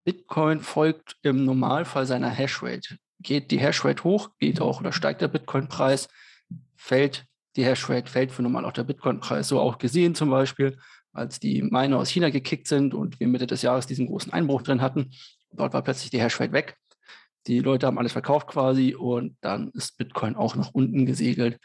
Bitcoin 0.05 0.61
folgt 0.61 1.17
im 1.23 1.45
Normalfall 1.45 2.05
seiner 2.05 2.29
Hashrate. 2.29 2.97
Geht 3.19 3.51
die 3.51 3.59
Hashrate 3.59 4.03
hoch, 4.03 4.29
geht 4.39 4.61
auch 4.61 4.79
oder 4.79 4.91
steigt 4.91 5.21
der 5.21 5.27
Bitcoin-Preis, 5.27 6.07
fällt 6.75 7.25
die 7.55 7.65
Hashrate, 7.65 8.09
fällt 8.09 8.31
für 8.31 8.43
normal 8.43 8.65
auch 8.65 8.73
der 8.73 8.83
Bitcoin-Preis. 8.83 9.47
So 9.47 9.59
auch 9.59 9.77
gesehen 9.77 10.13
zum 10.13 10.29
Beispiel, 10.29 10.77
als 11.11 11.39
die 11.39 11.61
Miner 11.61 11.97
aus 11.97 12.09
China 12.09 12.29
gekickt 12.29 12.67
sind 12.67 12.93
und 12.93 13.19
wir 13.19 13.27
Mitte 13.27 13.47
des 13.47 13.61
Jahres 13.61 13.87
diesen 13.87 14.07
großen 14.07 14.31
Einbruch 14.31 14.61
drin 14.61 14.81
hatten. 14.81 15.11
Dort 15.51 15.73
war 15.73 15.81
plötzlich 15.81 16.11
die 16.11 16.21
Hashrate 16.21 16.51
weg. 16.51 16.77
Die 17.47 17.59
Leute 17.59 17.87
haben 17.87 17.97
alles 17.97 18.13
verkauft 18.13 18.47
quasi 18.47 18.95
und 18.95 19.37
dann 19.41 19.69
ist 19.71 19.97
Bitcoin 19.97 20.35
auch 20.35 20.55
nach 20.55 20.71
unten 20.73 21.05
gesegelt. 21.05 21.59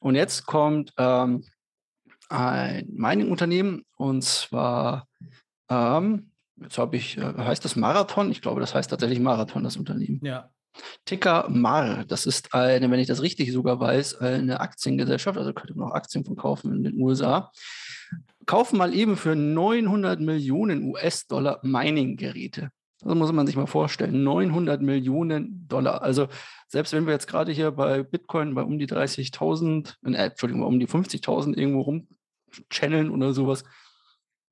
Und 0.00 0.14
jetzt 0.14 0.46
kommt 0.46 0.92
ähm, 0.98 1.44
ein 2.28 2.86
Mining-Unternehmen 2.92 3.84
und 3.96 4.22
zwar, 4.22 5.08
ähm, 5.68 6.30
jetzt 6.60 6.78
habe 6.78 6.96
ich, 6.96 7.18
äh, 7.18 7.34
heißt 7.36 7.64
das 7.64 7.76
Marathon? 7.76 8.30
Ich 8.30 8.42
glaube, 8.42 8.60
das 8.60 8.74
heißt 8.74 8.90
tatsächlich 8.90 9.20
Marathon, 9.20 9.64
das 9.64 9.76
Unternehmen. 9.76 10.20
Ja. 10.22 10.50
Ticker 11.04 11.48
MAR, 11.48 12.04
das 12.04 12.26
ist 12.26 12.52
eine, 12.52 12.90
wenn 12.90 13.00
ich 13.00 13.06
das 13.06 13.22
richtig 13.22 13.52
sogar 13.52 13.80
weiß, 13.80 14.20
eine 14.20 14.60
Aktiengesellschaft, 14.60 15.38
also 15.38 15.54
könnte 15.54 15.74
man 15.74 15.88
auch 15.88 15.94
Aktien 15.94 16.24
von 16.24 16.36
kaufen 16.36 16.72
in 16.72 16.84
den 16.84 17.00
USA. 17.00 17.50
Kaufen 18.44 18.76
mal 18.76 18.94
eben 18.94 19.16
für 19.16 19.34
900 19.34 20.20
Millionen 20.20 20.84
US-Dollar 20.84 21.60
Mining-Geräte. 21.62 22.70
Das 23.00 23.14
muss 23.14 23.32
man 23.32 23.46
sich 23.46 23.56
mal 23.56 23.66
vorstellen. 23.66 24.22
900 24.24 24.80
Millionen 24.80 25.68
Dollar. 25.68 26.02
Also 26.02 26.28
selbst 26.66 26.92
wenn 26.92 27.06
wir 27.06 27.12
jetzt 27.12 27.26
gerade 27.26 27.52
hier 27.52 27.70
bei 27.70 28.02
Bitcoin 28.02 28.54
bei 28.54 28.62
um 28.62 28.78
die 28.78 28.86
30.000, 28.86 29.96
äh, 30.04 30.14
Entschuldigung, 30.14 30.62
um 30.62 30.80
die 30.80 30.88
50.000 30.88 31.56
irgendwo 31.56 31.82
rumchanneln 31.82 33.10
oder 33.10 33.34
sowas, 33.34 33.64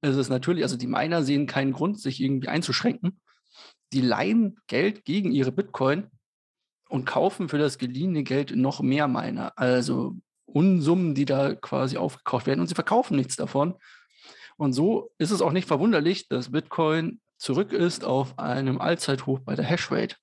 ist 0.03 0.17
es 0.17 0.29
natürlich, 0.29 0.63
also 0.63 0.77
die 0.77 0.87
Miner 0.87 1.23
sehen 1.23 1.47
keinen 1.47 1.73
Grund, 1.73 1.99
sich 1.99 2.21
irgendwie 2.21 2.49
einzuschränken. 2.49 3.21
Die 3.95 4.03
leihen 4.03 4.57
Geld 4.67 5.05
gegen 5.05 5.33
ihre 5.33 5.53
Bitcoin 5.53 6.11
und 6.91 7.07
kaufen 7.07 7.49
für 7.49 7.59
das 7.59 7.79
geliehene 7.79 8.23
Geld 8.25 8.55
noch 8.55 8.83
mehr 8.83 9.09
Miner. 9.09 9.53
Also 9.57 10.17
Unsummen, 10.45 11.15
die 11.15 11.25
da 11.25 11.55
quasi 11.55 11.97
aufgekauft 11.97 12.47
werden 12.47 12.61
und 12.61 12.67
sie 12.67 12.75
verkaufen 12.75 13.17
nichts 13.17 13.37
davon. 13.37 13.75
Und 14.57 14.73
so 14.75 15.11
ist 15.19 15.31
es 15.31 15.41
auch 15.43 15.53
nicht 15.53 15.67
verwunderlich, 15.67 16.29
dass 16.29 16.53
Bitcoin 16.53 17.21
zurück 17.45 17.75
ist 17.75 18.05
auf 18.05 18.39
einem 18.39 18.81
Allzeithoch 18.81 19.39
bei 19.41 19.55
der 19.55 19.67
Hashrate. 19.67 20.17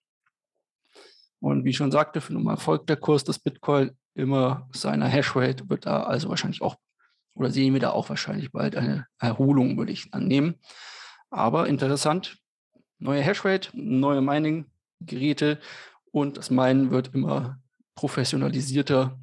Und 1.40 1.64
wie 1.64 1.70
ich 1.70 1.78
schon 1.78 1.92
sagte, 1.92 2.20
für 2.20 2.34
normal 2.34 2.58
folgt 2.58 2.90
der 2.90 2.98
Kurs 2.98 3.24
des 3.24 3.38
Bitcoin 3.38 3.92
immer 4.16 4.68
seiner 4.74 5.06
Hashrate, 5.06 5.70
wird 5.70 5.86
da 5.86 6.02
also 6.02 6.30
wahrscheinlich 6.30 6.64
auch, 6.64 6.78
oder 7.36 7.52
sehen 7.52 7.74
wir 7.74 7.80
da 7.80 7.92
auch 7.92 8.10
wahrscheinlich 8.10 8.52
bald 8.52 8.76
eine 8.76 9.06
Erholung, 9.20 9.78
würde 9.78 9.92
ich 9.92 10.12
annehmen. 10.16 10.56
Aber 11.30 11.68
interessant, 11.68 12.40
neue 12.98 13.22
Hashrate, 13.22 13.70
neue 13.74 14.22
Mining-Geräte 14.22 15.60
und 16.12 16.38
das 16.38 16.50
Minen 16.50 16.90
wird 16.90 17.14
immer 17.14 17.60
professionalisierter 17.94 19.20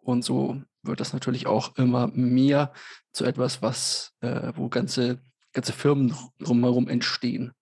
und 0.00 0.24
so 0.24 0.62
wird 0.84 1.00
das 1.00 1.12
natürlich 1.12 1.48
auch 1.48 1.76
immer 1.76 2.06
mehr 2.06 2.72
zu 3.12 3.24
etwas, 3.24 3.62
was, 3.62 4.12
äh, 4.20 4.52
wo 4.54 4.68
ganze 4.68 5.18
ganze 5.52 5.72
Firmen 5.72 6.14
drumherum 6.38 6.88
entstehen. 6.88 7.52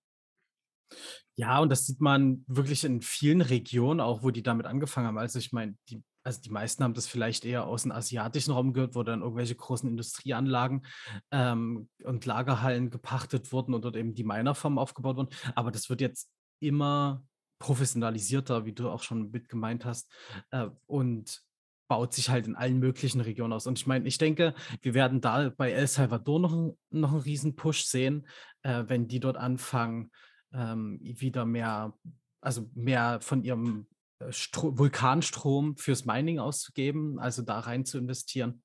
Ja, 1.37 1.59
und 1.61 1.71
das 1.71 1.87
sieht 1.87 2.01
man 2.01 2.45
wirklich 2.47 2.85
in 2.85 3.01
vielen 3.01 3.41
Regionen, 3.41 4.01
auch 4.01 4.23
wo 4.23 4.31
die 4.31 4.43
damit 4.43 4.67
angefangen 4.67 5.07
haben. 5.07 5.19
Also 5.19 5.39
ich 5.39 5.53
meine, 5.53 5.75
die, 5.89 6.03
also 6.23 6.41
die 6.41 6.51
meisten 6.51 6.85
haben 6.85 6.93
das 6.93 7.07
vielleicht 7.07 7.45
eher 7.45 7.67
aus 7.67 7.85
dem 7.85 7.93
asiatischen 7.93 8.53
Raum 8.53 8.73
gehört, 8.75 8.95
wo 8.95 9.03
dann 9.03 9.23
irgendwelche 9.23 9.55
großen 9.55 9.89
Industrieanlagen 9.89 10.85
ähm, 11.31 11.89
und 12.05 12.27
Lagerhallen 12.27 12.91
gepachtet 12.91 13.53
wurden 13.53 13.73
und 13.73 13.85
dort 13.85 13.97
eben 13.97 14.15
die 14.15 14.25
Minerfarmen 14.25 14.79
aufgebaut 14.79 15.17
wurden. 15.17 15.35
Aber 15.55 15.71
das 15.71 15.89
wird 15.89 16.03
jetzt 16.03 16.29
immer 16.61 17.25
professionalisierter, 17.59 18.67
wie 18.67 18.73
du 18.73 18.91
auch 18.91 19.03
schon 19.03 19.31
mit 19.31 19.49
gemeint 19.49 19.85
hast. 19.85 20.11
Äh, 20.51 20.69
und 20.87 21.43
baut 21.91 22.15
sich 22.15 22.31
halt 22.31 22.47
in 22.47 22.55
allen 22.55 22.79
möglichen 22.79 23.21
Regionen 23.21 23.53
aus. 23.53 23.67
Und 23.67 23.77
ich 23.77 23.87
meine, 23.89 24.07
ich 24.07 24.17
denke, 24.17 24.55
wir 24.81 24.95
werden 24.95 25.21
da 25.21 25.51
bei 25.51 25.73
El 25.73 25.89
Salvador 25.89 26.39
noch, 26.39 26.77
noch 26.91 27.11
einen 27.11 27.21
riesen 27.21 27.57
Push 27.57 27.83
sehen, 27.83 28.29
äh, 28.63 28.85
wenn 28.87 29.09
die 29.09 29.19
dort 29.19 29.37
anfangen, 29.37 30.13
ähm, 30.53 31.01
wieder 31.03 31.45
mehr, 31.45 31.93
also 32.41 32.71
mehr 32.75 33.21
von 33.21 33.43
ihrem 33.43 33.89
äh, 34.21 34.31
Stro 34.31 34.79
Vulkanstrom 34.79 35.77
fürs 35.77 36.05
Mining 36.05 36.39
auszugeben, 36.39 37.19
also 37.19 37.43
da 37.43 37.59
rein 37.59 37.85
zu 37.85 37.99
investieren 37.99 38.63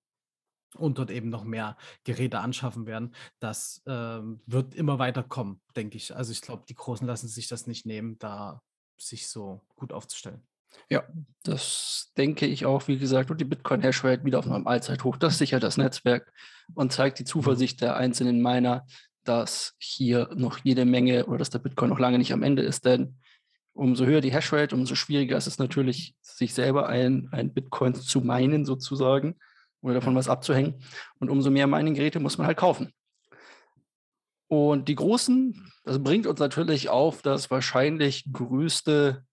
und 0.78 1.00
dort 1.00 1.10
eben 1.10 1.30
noch 1.30 1.46
mehr 1.46 1.78
Geräte 2.04 2.42
anschaffen 2.42 2.86
werden. 2.86 3.16
Das 3.40 3.82
ähm, 3.88 4.40
wird 4.46 4.76
immer 4.76 5.00
weiter 5.00 5.24
kommen, 5.24 5.64
denke 5.76 5.98
ich. 5.98 6.16
Also 6.16 6.32
ich 6.32 6.42
glaube, 6.42 6.66
die 6.70 6.76
Großen 6.76 7.08
lassen 7.08 7.28
sich 7.28 7.48
das 7.48 7.66
nicht 7.66 7.88
nehmen, 7.88 8.20
da 8.20 8.62
sich 9.00 9.28
so 9.30 9.66
gut 9.76 9.94
aufzustellen. 9.94 10.46
Ja, 10.90 11.04
das 11.44 12.12
denke 12.18 12.46
ich 12.46 12.66
auch, 12.66 12.88
wie 12.88 12.98
gesagt, 12.98 13.32
und 13.32 13.42
die 13.42 13.46
Bitcoin-Hashrate 13.46 14.24
wieder 14.24 14.40
auf 14.40 14.50
einem 14.50 14.68
Allzeithoch. 14.68 15.18
Das 15.18 15.38
sichert 15.38 15.64
das 15.64 15.78
Netzwerk 15.78 16.32
und 16.74 16.92
zeigt 16.94 17.20
die 17.20 17.24
Zuversicht 17.24 17.82
der 17.82 17.98
einzelnen 17.98 18.42
Miner, 18.42 18.86
dass 19.24 19.76
hier 19.80 20.30
noch 20.36 20.60
jede 20.64 20.86
Menge 20.86 21.26
oder 21.26 21.40
dass 21.40 21.50
der 21.50 21.60
Bitcoin 21.60 21.90
noch 21.90 22.00
lange 22.00 22.18
nicht 22.18 22.34
am 22.34 22.44
Ende 22.44 22.62
ist, 22.62 22.86
denn 22.86 23.18
umso 23.74 24.06
höher 24.06 24.22
die 24.22 24.32
Hashrate, 24.32 24.76
umso 24.76 24.96
schwieriger 24.96 25.38
ist 25.38 25.48
es 25.48 25.58
natürlich, 25.58 26.16
sich 26.22 26.54
selber 26.54 26.88
ein, 26.88 27.28
ein 27.32 27.54
Bitcoin 27.54 27.94
zu 27.94 28.22
meinen 28.22 28.64
sozusagen 28.64 29.36
oder 29.82 29.96
davon 29.96 30.16
was 30.16 30.30
abzuhängen. 30.30 30.76
Und 31.20 31.30
umso 31.30 31.52
mehr 31.52 31.68
Mining-Geräte 31.68 32.20
muss 32.20 32.38
man 32.38 32.48
halt 32.48 32.58
kaufen. 32.58 32.94
Und 34.48 34.88
die 34.88 34.96
großen, 34.96 35.72
das 35.84 36.02
bringt 36.02 36.28
uns 36.28 36.40
natürlich 36.40 36.90
auf 36.90 37.22
das 37.22 37.52
wahrscheinlich 37.52 38.32
größte 38.32 39.25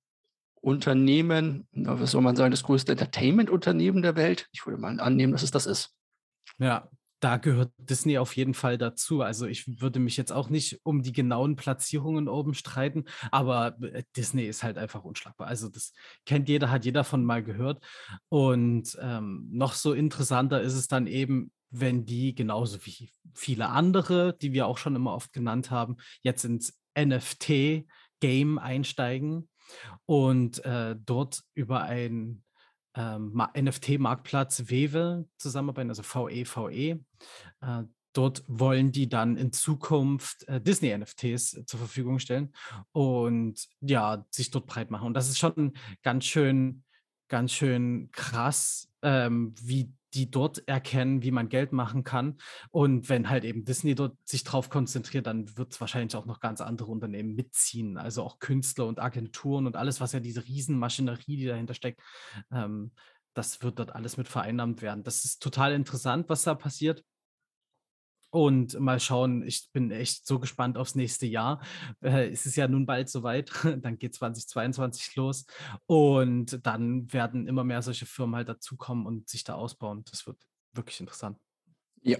Unternehmen, 0.62 1.66
was 1.72 2.12
soll 2.12 2.22
man 2.22 2.36
sagen, 2.36 2.52
das 2.52 2.62
größte 2.62 2.92
Entertainment-Unternehmen 2.92 4.00
der 4.00 4.16
Welt. 4.16 4.48
Ich 4.52 4.64
würde 4.64 4.80
mal 4.80 4.98
annehmen, 5.00 5.32
dass 5.32 5.42
es 5.42 5.50
das 5.50 5.66
ist. 5.66 5.90
Ja, 6.58 6.88
da 7.18 7.36
gehört 7.36 7.72
Disney 7.78 8.18
auf 8.18 8.36
jeden 8.36 8.54
Fall 8.54 8.78
dazu. 8.78 9.22
Also 9.22 9.46
ich 9.46 9.80
würde 9.80 9.98
mich 9.98 10.16
jetzt 10.16 10.32
auch 10.32 10.48
nicht 10.48 10.80
um 10.84 11.02
die 11.02 11.12
genauen 11.12 11.56
Platzierungen 11.56 12.28
oben 12.28 12.54
streiten, 12.54 13.04
aber 13.32 13.76
äh, 13.82 14.04
Disney 14.16 14.44
ist 14.44 14.62
halt 14.62 14.78
einfach 14.78 15.04
unschlagbar. 15.04 15.48
Also 15.48 15.68
das 15.68 15.92
kennt 16.26 16.48
jeder, 16.48 16.70
hat 16.70 16.84
jeder 16.84 17.02
von 17.02 17.24
mal 17.24 17.42
gehört. 17.42 17.84
Und 18.28 18.96
ähm, 19.00 19.48
noch 19.52 19.74
so 19.74 19.92
interessanter 19.92 20.60
ist 20.60 20.74
es 20.74 20.86
dann 20.86 21.08
eben, 21.08 21.52
wenn 21.70 22.04
die 22.06 22.34
genauso 22.34 22.84
wie 22.86 23.10
viele 23.34 23.68
andere, 23.68 24.36
die 24.40 24.52
wir 24.52 24.66
auch 24.66 24.78
schon 24.78 24.94
immer 24.94 25.14
oft 25.14 25.32
genannt 25.32 25.72
haben, 25.72 25.96
jetzt 26.22 26.44
ins 26.44 26.78
NFT-Game 26.96 28.58
einsteigen 28.58 29.48
und 30.06 30.64
äh, 30.64 30.96
dort 30.98 31.42
über 31.54 31.82
ein 31.82 32.42
ähm, 32.94 33.42
NFT-Marktplatz 33.56 34.64
Wewe 34.68 35.26
zusammenarbeiten, 35.38 35.90
also 35.90 36.02
VEVE. 36.02 37.00
Äh, 37.60 37.82
dort 38.12 38.44
wollen 38.46 38.92
die 38.92 39.08
dann 39.08 39.36
in 39.36 39.52
Zukunft 39.52 40.46
äh, 40.48 40.60
Disney-NFTs 40.60 41.64
zur 41.66 41.78
Verfügung 41.78 42.18
stellen 42.18 42.52
und 42.92 43.66
ja, 43.80 44.26
sich 44.30 44.50
dort 44.50 44.66
breit 44.66 44.90
machen. 44.90 45.06
Und 45.06 45.14
das 45.14 45.28
ist 45.28 45.38
schon 45.38 45.72
ganz 46.02 46.24
schön, 46.26 46.84
ganz 47.28 47.52
schön 47.52 48.10
krass, 48.12 48.92
ähm, 49.02 49.54
wie 49.60 49.92
die 50.14 50.30
dort 50.30 50.66
erkennen, 50.68 51.22
wie 51.22 51.30
man 51.30 51.48
Geld 51.48 51.72
machen 51.72 52.04
kann. 52.04 52.38
Und 52.70 53.08
wenn 53.08 53.28
halt 53.28 53.44
eben 53.44 53.64
Disney 53.64 53.94
dort 53.94 54.16
sich 54.24 54.44
drauf 54.44 54.70
konzentriert, 54.70 55.26
dann 55.26 55.56
wird 55.56 55.72
es 55.72 55.80
wahrscheinlich 55.80 56.14
auch 56.16 56.26
noch 56.26 56.40
ganz 56.40 56.60
andere 56.60 56.90
Unternehmen 56.90 57.34
mitziehen. 57.34 57.96
Also 57.96 58.22
auch 58.22 58.38
Künstler 58.38 58.86
und 58.86 59.00
Agenturen 59.00 59.66
und 59.66 59.76
alles, 59.76 60.00
was 60.00 60.12
ja 60.12 60.20
diese 60.20 60.44
Riesenmaschinerie, 60.46 61.36
die 61.36 61.46
dahinter 61.46 61.74
steckt, 61.74 62.00
ähm, 62.52 62.92
das 63.34 63.62
wird 63.62 63.78
dort 63.78 63.94
alles 63.94 64.16
mit 64.16 64.28
vereinnahmt 64.28 64.82
werden. 64.82 65.04
Das 65.04 65.24
ist 65.24 65.42
total 65.42 65.72
interessant, 65.72 66.28
was 66.28 66.42
da 66.42 66.54
passiert. 66.54 67.02
Und 68.32 68.80
mal 68.80 68.98
schauen, 68.98 69.46
ich 69.46 69.68
bin 69.74 69.90
echt 69.90 70.26
so 70.26 70.38
gespannt 70.38 70.78
aufs 70.78 70.94
nächste 70.94 71.26
Jahr. 71.26 71.60
Äh, 72.00 72.30
es 72.30 72.46
ist 72.46 72.56
ja 72.56 72.66
nun 72.66 72.86
bald 72.86 73.10
soweit, 73.10 73.50
dann 73.82 73.98
geht 73.98 74.14
2022 74.14 75.16
los. 75.16 75.44
Und 75.84 76.66
dann 76.66 77.12
werden 77.12 77.46
immer 77.46 77.62
mehr 77.62 77.82
solche 77.82 78.06
Firmen 78.06 78.36
halt 78.36 78.48
dazukommen 78.48 79.04
und 79.04 79.28
sich 79.28 79.44
da 79.44 79.52
ausbauen. 79.54 80.04
Das 80.10 80.26
wird 80.26 80.38
wirklich 80.72 80.98
interessant. 80.98 81.36
Ja. 82.00 82.16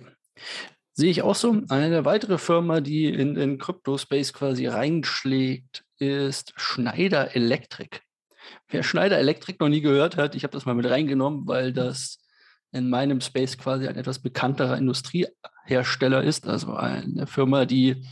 Sehe 0.93 1.11
ich 1.11 1.23
auch 1.23 1.35
so. 1.35 1.63
Eine 1.71 2.05
weitere 2.05 2.37
Firma, 2.37 2.83
die 2.83 3.07
in 3.07 3.35
den 3.35 3.57
Crypto-Space 3.57 4.35
quasi 4.35 4.67
reinschlägt, 4.67 5.87
ist 5.97 6.53
Schneider 6.57 7.35
Electric. 7.35 8.01
Wer 8.69 8.83
Schneider 8.83 9.19
Electric 9.19 9.57
noch 9.61 9.71
nie 9.71 9.81
gehört 9.81 10.19
hat, 10.19 10.35
ich 10.35 10.43
habe 10.45 10.53
das 10.53 10.67
mal 10.67 10.75
mit 10.75 10.85
reingenommen, 10.85 11.47
weil 11.47 11.73
das 11.73 12.19
in 12.71 12.91
meinem 12.91 13.23
Space 13.23 13.57
quasi 13.57 13.89
ein 13.89 13.97
etwas 13.97 14.19
bekannterer 14.19 14.77
Industriehersteller 15.63 16.23
ist, 16.23 16.47
also 16.47 16.75
eine 16.75 17.27
Firma, 17.27 17.65
die 17.65 18.05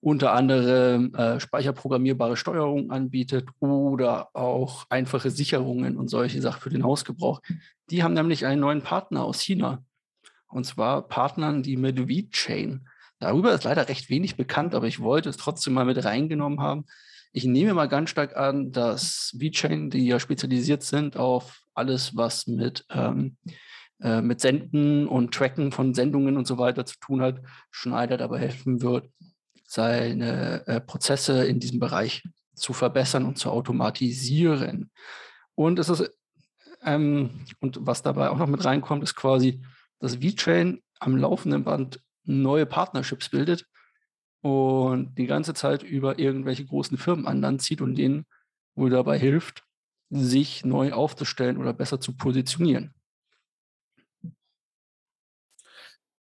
unter 0.00 0.32
anderem 0.32 1.14
äh, 1.14 1.38
speicherprogrammierbare 1.38 2.36
Steuerung 2.36 2.90
anbietet 2.90 3.48
oder 3.60 4.34
auch 4.34 4.86
einfache 4.88 5.30
Sicherungen 5.30 5.96
und 5.96 6.08
solche 6.08 6.40
Sachen 6.40 6.62
für 6.62 6.70
den 6.70 6.84
Hausgebrauch. 6.84 7.40
Die 7.90 8.02
haben 8.02 8.14
nämlich 8.14 8.46
einen 8.46 8.62
neuen 8.62 8.82
Partner 8.82 9.24
aus 9.24 9.40
China. 9.40 9.84
Und 10.48 10.64
zwar 10.64 11.06
Partnern, 11.06 11.62
die 11.62 11.76
mit 11.76 12.08
VeChain. 12.08 12.88
Darüber 13.18 13.52
ist 13.52 13.64
leider 13.64 13.88
recht 13.88 14.08
wenig 14.08 14.36
bekannt, 14.36 14.74
aber 14.74 14.86
ich 14.86 15.00
wollte 15.00 15.28
es 15.28 15.36
trotzdem 15.36 15.74
mal 15.74 15.84
mit 15.84 16.02
reingenommen 16.02 16.60
haben. 16.60 16.86
Ich 17.32 17.44
nehme 17.44 17.74
mal 17.74 17.86
ganz 17.86 18.10
stark 18.10 18.36
an, 18.36 18.72
dass 18.72 19.36
VeChain, 19.38 19.90
die 19.90 20.06
ja 20.06 20.18
spezialisiert 20.18 20.82
sind 20.82 21.16
auf 21.18 21.62
alles, 21.74 22.16
was 22.16 22.46
mit 22.46 22.86
ähm, 22.90 23.36
äh, 24.02 24.22
mit 24.22 24.40
Senden 24.40 25.06
und 25.06 25.34
Tracken 25.34 25.72
von 25.72 25.94
Sendungen 25.94 26.36
und 26.36 26.46
so 26.46 26.58
weiter 26.58 26.86
zu 26.86 26.98
tun 27.00 27.20
hat, 27.20 27.40
Schneider 27.70 28.16
dabei 28.16 28.38
helfen 28.38 28.82
wird, 28.82 29.10
seine 29.66 30.66
äh, 30.66 30.80
Prozesse 30.80 31.44
in 31.44 31.60
diesem 31.60 31.78
Bereich 31.78 32.22
zu 32.54 32.72
verbessern 32.72 33.24
und 33.24 33.38
zu 33.38 33.50
automatisieren. 33.50 34.90
Und 35.54 35.78
es 35.78 35.88
ist, 35.88 36.10
ähm, 36.82 37.44
und 37.60 37.78
was 37.80 38.02
dabei 38.02 38.30
auch 38.30 38.38
noch 38.38 38.46
mit 38.46 38.64
reinkommt, 38.64 39.02
ist 39.02 39.14
quasi, 39.14 39.62
dass 39.98 40.16
VChain 40.16 40.82
am 40.98 41.16
laufenden 41.16 41.64
Band 41.64 42.00
neue 42.24 42.66
Partnerships 42.66 43.28
bildet 43.28 43.66
und 44.40 45.14
die 45.16 45.26
ganze 45.26 45.54
Zeit 45.54 45.82
über 45.82 46.18
irgendwelche 46.18 46.64
großen 46.64 46.96
Firmen 46.96 47.26
anderen 47.26 47.58
zieht 47.58 47.80
und 47.80 47.96
denen 47.96 48.26
wohl 48.74 48.90
dabei 48.90 49.18
hilft, 49.18 49.64
sich 50.08 50.64
neu 50.64 50.92
aufzustellen 50.92 51.58
oder 51.58 51.72
besser 51.72 52.00
zu 52.00 52.16
positionieren. 52.16 52.94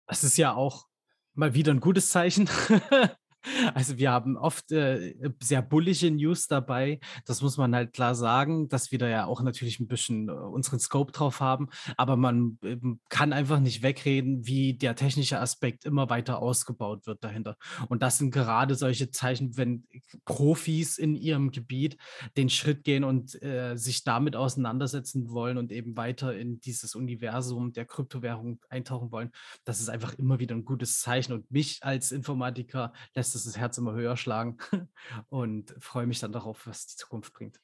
Das 0.09 0.25
ist 0.25 0.39
ja 0.39 0.55
auch 0.55 0.87
mal 1.35 1.55
wieder 1.55 1.73
ein 1.73 1.81
gutes 1.81 2.11
Zeichen. 2.11 2.49
Also 3.75 3.99
wir 3.99 4.11
haben 4.11 4.37
oft 4.37 4.73
äh, 4.73 5.15
sehr 5.41 5.63
bullige 5.63 6.11
News 6.11 6.47
dabei. 6.47 7.01
Das 7.27 7.43
muss 7.43 7.57
man 7.57 7.75
halt 7.75 7.93
klar 7.93 8.15
sagen, 8.15 8.69
dass 8.69 8.91
wir 8.93 8.99
da 8.99 9.09
ja 9.09 9.27
auch 9.27 9.43
natürlich 9.43 9.81
ein 9.81 9.89
bisschen 9.89 10.29
äh, 10.29 10.33
unseren 10.33 10.79
Scope 10.81 11.13
drauf 11.13 11.41
haben. 11.41 11.69
Aber 11.97 12.17
man 12.17 12.59
äh, 12.63 12.77
kann 13.09 13.33
einfach 13.33 13.61
nicht 13.61 13.83
wegreden, 13.83 14.47
wie 14.47 14.75
der 14.75 14.97
technische 14.97 15.41
Aspekt 15.41 15.85
immer 15.85 16.11
weiter 16.11 16.41
ausgebaut 16.41 17.07
wird 17.07 17.25
dahinter. 17.25 17.57
Und 17.89 18.03
das 18.03 18.19
sind 18.19 18.31
gerade 18.31 18.75
solche 18.75 19.11
Zeichen, 19.11 19.57
wenn 19.57 19.85
Profis 20.25 20.99
in 20.99 21.15
ihrem 21.15 21.51
Gebiet 21.51 21.97
den 22.37 22.51
Schritt 22.51 22.85
gehen 22.85 23.05
und 23.05 23.41
äh, 23.43 23.77
sich 23.77 24.05
damit 24.05 24.37
auseinandersetzen 24.37 25.31
wollen 25.31 25.59
und 25.59 25.73
eben 25.73 25.97
weiter 25.97 26.37
in 26.37 26.61
dieses 26.61 26.95
Universum 26.95 27.73
der 27.73 27.85
Kryptowährung 27.85 28.61
eintauchen 28.69 29.11
wollen. 29.13 29.31
Das 29.65 29.81
ist 29.81 29.89
einfach 29.89 30.15
immer 30.15 30.39
wieder 30.39 30.55
ein 30.55 30.65
gutes 30.65 31.01
Zeichen. 31.01 31.33
Und 31.33 31.51
mich 31.51 31.79
als 31.83 32.13
Informatiker 32.13 32.93
lässt 33.15 33.35
es 33.35 33.38
das 33.45 33.57
Herz 33.57 33.79
immer 33.79 33.93
höher 33.93 34.17
schlagen 34.17 34.59
und 35.29 35.75
freue 35.79 36.07
mich 36.07 36.21
dann 36.21 36.33
darauf, 36.33 36.67
was 36.67 36.87
die 36.87 36.97
Zukunft 36.97 37.33
bringt. 37.33 37.61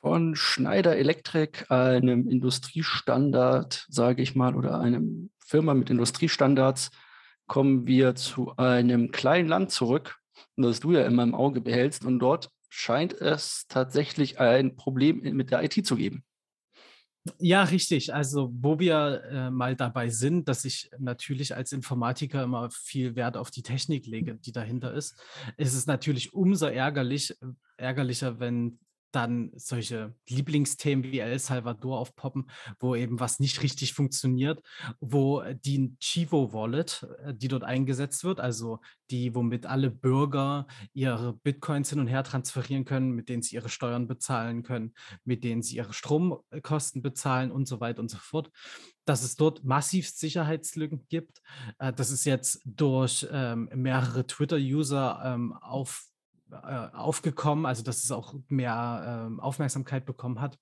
Von 0.00 0.36
Schneider 0.36 0.96
Electric, 0.96 1.64
einem 1.68 2.28
Industriestandard, 2.28 3.86
sage 3.88 4.22
ich 4.22 4.36
mal, 4.36 4.54
oder 4.54 4.78
einem 4.78 5.30
Firma 5.38 5.74
mit 5.74 5.90
Industriestandards, 5.90 6.90
kommen 7.46 7.86
wir 7.86 8.14
zu 8.14 8.54
einem 8.56 9.10
kleinen 9.10 9.48
Land 9.48 9.70
zurück, 9.70 10.18
das 10.56 10.80
du 10.80 10.92
ja 10.92 11.04
immer 11.06 11.22
im 11.22 11.34
Auge 11.34 11.60
behältst. 11.60 12.04
Und 12.04 12.18
dort 12.18 12.50
scheint 12.68 13.14
es 13.14 13.66
tatsächlich 13.68 14.38
ein 14.38 14.76
Problem 14.76 15.20
mit 15.20 15.50
der 15.50 15.64
IT 15.64 15.86
zu 15.86 15.96
geben. 15.96 16.25
Ja, 17.38 17.64
richtig. 17.64 18.14
Also, 18.14 18.52
wo 18.60 18.78
wir 18.78 19.22
äh, 19.30 19.50
mal 19.50 19.74
dabei 19.76 20.08
sind, 20.10 20.48
dass 20.48 20.64
ich 20.64 20.90
natürlich 20.98 21.54
als 21.54 21.72
Informatiker 21.72 22.42
immer 22.42 22.70
viel 22.70 23.16
Wert 23.16 23.36
auf 23.36 23.50
die 23.50 23.62
Technik 23.62 24.06
lege, 24.06 24.36
die 24.36 24.52
dahinter 24.52 24.92
ist, 24.92 25.16
ist 25.56 25.74
es 25.74 25.86
natürlich 25.86 26.34
umso 26.34 26.66
ärgerlich, 26.66 27.30
äh, 27.30 27.46
ärgerlicher, 27.76 28.38
wenn 28.38 28.78
dann 29.12 29.50
solche 29.54 30.14
Lieblingsthemen 30.28 31.04
wie 31.04 31.20
El 31.20 31.38
Salvador 31.38 31.98
aufpoppen, 31.98 32.50
wo 32.78 32.94
eben 32.94 33.20
was 33.20 33.40
nicht 33.40 33.62
richtig 33.62 33.94
funktioniert, 33.94 34.62
wo 35.00 35.42
die 35.64 35.96
Chivo 36.00 36.52
Wallet, 36.52 37.06
äh, 37.24 37.34
die 37.34 37.48
dort 37.48 37.64
eingesetzt 37.64 38.24
wird, 38.24 38.40
also 38.40 38.80
die, 39.10 39.34
womit 39.34 39.66
alle 39.66 39.90
Bürger 39.90 40.66
ihre 40.92 41.32
Bitcoins 41.32 41.90
hin 41.90 42.00
und 42.00 42.08
her 42.08 42.24
transferieren 42.24 42.84
können, 42.84 43.12
mit 43.12 43.28
denen 43.28 43.42
sie 43.42 43.54
ihre 43.54 43.68
Steuern 43.68 44.06
bezahlen 44.06 44.62
können, 44.62 44.94
mit 45.24 45.44
denen 45.44 45.62
sie 45.62 45.76
ihre 45.76 45.92
Stromkosten 45.92 47.02
bezahlen 47.02 47.50
und 47.50 47.66
so 47.66 47.80
weiter 47.80 48.00
und 48.00 48.10
so 48.10 48.18
fort, 48.18 48.50
dass 49.04 49.22
es 49.22 49.36
dort 49.36 49.64
massiv 49.64 50.08
Sicherheitslücken 50.08 51.06
gibt. 51.08 51.40
Äh, 51.78 51.92
das 51.92 52.10
ist 52.10 52.24
jetzt 52.24 52.60
durch 52.64 53.26
ähm, 53.30 53.70
mehrere 53.74 54.26
Twitter-User 54.26 55.22
ähm, 55.24 55.52
auf 55.54 56.04
äh, 56.06 56.15
aufgekommen, 56.50 57.66
also 57.66 57.82
dass 57.82 58.04
es 58.04 58.10
auch 58.10 58.34
mehr 58.48 59.30
äh, 59.30 59.40
Aufmerksamkeit 59.40 60.04
bekommen 60.06 60.40
hat. 60.40 60.58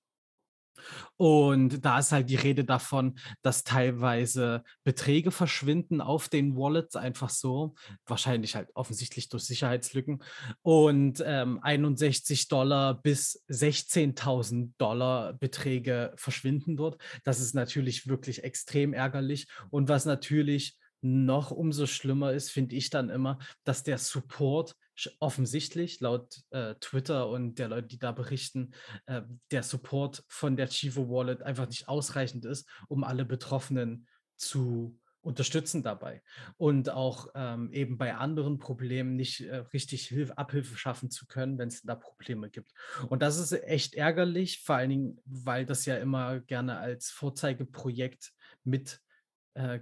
Und 1.17 1.85
da 1.85 1.99
ist 1.99 2.11
halt 2.11 2.29
die 2.29 2.35
Rede 2.35 2.63
davon, 2.63 3.17
dass 3.41 3.63
teilweise 3.63 4.63
Beträge 4.83 5.31
verschwinden 5.31 6.01
auf 6.01 6.29
den 6.29 6.55
Wallets 6.55 6.95
einfach 6.95 7.29
so, 7.29 7.75
wahrscheinlich 8.05 8.55
halt 8.55 8.69
offensichtlich 8.75 9.29
durch 9.29 9.43
Sicherheitslücken. 9.43 10.23
Und 10.61 11.23
ähm, 11.25 11.59
61 11.61 12.47
Dollar 12.47 13.01
bis 13.01 13.43
16.000 13.49 14.71
Dollar 14.77 15.33
Beträge 15.33 16.13
verschwinden 16.15 16.77
dort. 16.77 17.01
Das 17.23 17.39
ist 17.39 17.53
natürlich 17.53 18.07
wirklich 18.07 18.43
extrem 18.43 18.93
ärgerlich. 18.93 19.47
Und 19.69 19.89
was 19.89 20.05
natürlich 20.05 20.77
noch 21.05 21.51
umso 21.51 21.85
schlimmer 21.85 22.33
ist, 22.33 22.49
finde 22.49 22.75
ich 22.75 22.89
dann 22.89 23.09
immer, 23.09 23.37
dass 23.63 23.83
der 23.83 23.99
Support 23.99 24.75
offensichtlich 25.19 25.99
laut 25.99 26.41
äh, 26.49 26.73
Twitter 26.75 27.29
und 27.29 27.59
der 27.59 27.67
Leute, 27.67 27.87
die 27.87 27.99
da 27.99 28.11
berichten, 28.11 28.73
äh, 29.05 29.21
der 29.51 29.61
Support 29.61 30.23
von 30.27 30.57
der 30.57 30.67
Chivo 30.67 31.07
Wallet 31.09 31.43
einfach 31.43 31.67
nicht 31.67 31.87
ausreichend 31.87 32.45
ist, 32.45 32.67
um 32.87 33.03
alle 33.03 33.23
Betroffenen 33.23 34.07
zu 34.35 34.99
unterstützen 35.21 35.83
dabei 35.83 36.23
und 36.57 36.89
auch 36.89 37.27
ähm, 37.35 37.71
eben 37.71 37.97
bei 37.97 38.15
anderen 38.15 38.57
Problemen 38.57 39.15
nicht 39.15 39.41
äh, 39.41 39.57
richtig 39.73 40.07
Hilf 40.07 40.31
Abhilfe 40.31 40.75
schaffen 40.77 41.11
zu 41.11 41.27
können, 41.27 41.59
wenn 41.59 41.67
es 41.67 41.83
da 41.83 41.95
Probleme 41.95 42.49
gibt. 42.49 42.73
Und 43.09 43.21
das 43.21 43.37
ist 43.37 43.51
echt 43.51 43.93
ärgerlich, 43.93 44.61
vor 44.61 44.75
allen 44.75 44.89
Dingen, 44.89 45.21
weil 45.25 45.65
das 45.65 45.85
ja 45.85 45.97
immer 45.97 46.39
gerne 46.39 46.77
als 46.77 47.11
Vorzeigeprojekt 47.11 48.33
mit 48.63 49.01
äh, 49.55 49.79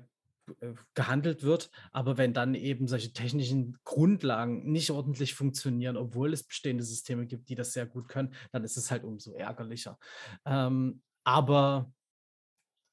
gehandelt 0.94 1.44
wird. 1.44 1.70
Aber 1.92 2.18
wenn 2.18 2.34
dann 2.34 2.56
eben 2.56 2.88
solche 2.88 3.14
technischen 3.14 3.78
Grundlagen 3.84 4.72
nicht 4.72 4.92
ordentlich 4.92 5.34
funktionieren, 5.34 5.98
obwohl 5.98 6.34
es 6.34 6.44
bestehende 6.44 6.84
Systeme 6.84 7.26
gibt, 7.26 7.50
die 7.50 7.56
das 7.56 7.74
sehr 7.74 7.86
gut 7.86 8.08
können, 8.08 8.34
dann 8.52 8.64
ist 8.64 8.78
es 8.78 8.92
halt 8.92 9.04
umso 9.04 9.34
ärgerlicher. 9.34 9.98
Ähm, 10.46 11.02
aber 11.24 11.92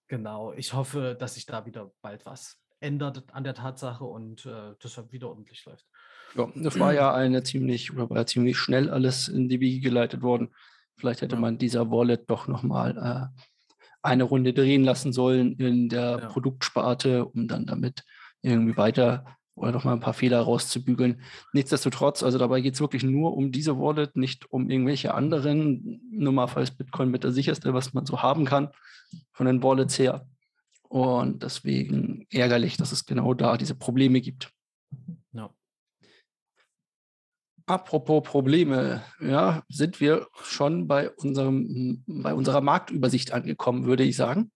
genau, 0.09 0.53
ich 0.53 0.73
hoffe, 0.73 1.17
dass 1.19 1.35
sich 1.35 1.47
da 1.47 1.67
wieder 1.67 1.93
bald 2.03 2.25
was 2.27 2.61
ändert 2.81 3.25
an 3.33 3.45
der 3.45 3.55
Tatsache 3.55 4.05
und 4.05 4.47
äh, 4.47 4.75
deshalb 4.83 5.13
wieder 5.13 5.29
ordentlich 5.29 5.65
läuft. 5.67 5.87
Ja, 6.35 6.51
das 6.55 6.79
war 6.79 6.95
ja 6.95 7.13
eine 7.13 7.43
ziemlich, 7.43 7.93
oder 7.93 8.09
war 8.09 8.19
ja 8.19 8.27
ziemlich 8.27 8.57
schnell 8.57 8.89
alles 8.89 9.29
in 9.29 9.49
die 9.49 9.61
Wiege 9.61 9.81
geleitet 9.81 10.23
worden. 10.23 10.55
Vielleicht 10.97 11.23
hätte 11.23 11.35
ja. 11.35 11.41
man 11.41 11.59
dieser 11.59 11.91
Wallet 11.91 12.31
doch 12.31 12.47
nochmal 12.47 12.97
äh, 13.35 13.43
eine 14.03 14.25
Runde 14.25 14.53
drehen 14.53 14.85
lassen 14.85 15.13
sollen 15.13 15.57
in 15.57 15.89
der 15.89 16.19
ja. 16.21 16.29
Produktsparte, 16.29 17.25
um 17.27 17.49
dann 17.49 17.67
damit 17.67 18.05
irgendwie 18.43 18.77
weiter 18.77 19.25
oder 19.55 19.73
noch 19.73 19.85
mal 19.85 19.93
ein 19.93 20.01
paar 20.01 20.15
Fehler 20.15 20.41
rauszubügeln. 20.41 21.21
Nichtsdestotrotz, 21.53 22.23
also 22.23 22.39
dabei 22.39 22.61
geht 22.63 22.75
es 22.75 22.81
wirklich 22.81 23.03
nur 23.03 23.37
um 23.37 23.53
diese 23.53 23.79
Wallet, 23.79 24.17
nicht 24.17 24.51
um 24.51 24.71
irgendwelche 24.71 25.13
anderen. 25.15 26.01
Normalerweise 26.11 26.73
ist 26.73 26.79
Bitcoin 26.79 27.11
mit 27.11 27.25
der 27.25 27.33
sicherste, 27.33 27.75
was 27.75 27.93
man 27.93 28.07
so 28.07 28.23
haben 28.23 28.47
kann 28.47 28.71
von 29.33 29.47
den 29.47 29.63
Wallets 29.63 29.99
her. 29.99 30.27
Und 30.89 31.43
deswegen 31.43 32.27
ärgerlich, 32.31 32.77
dass 32.77 32.91
es 32.91 33.05
genau 33.05 33.35
da 33.35 33.57
diese 33.57 33.75
Probleme 33.75 34.21
gibt. 34.21 34.51
Ja. 35.33 35.51
Apropos 37.71 38.25
Probleme, 38.25 39.05
ja, 39.21 39.63
sind 39.69 40.01
wir 40.01 40.27
schon 40.43 40.89
bei, 40.89 41.09
unserem, 41.09 42.03
bei 42.05 42.35
unserer 42.35 42.61
Marktübersicht 42.61 43.31
angekommen, 43.31 43.85
würde 43.85 44.03
ich 44.03 44.17
sagen. 44.17 44.51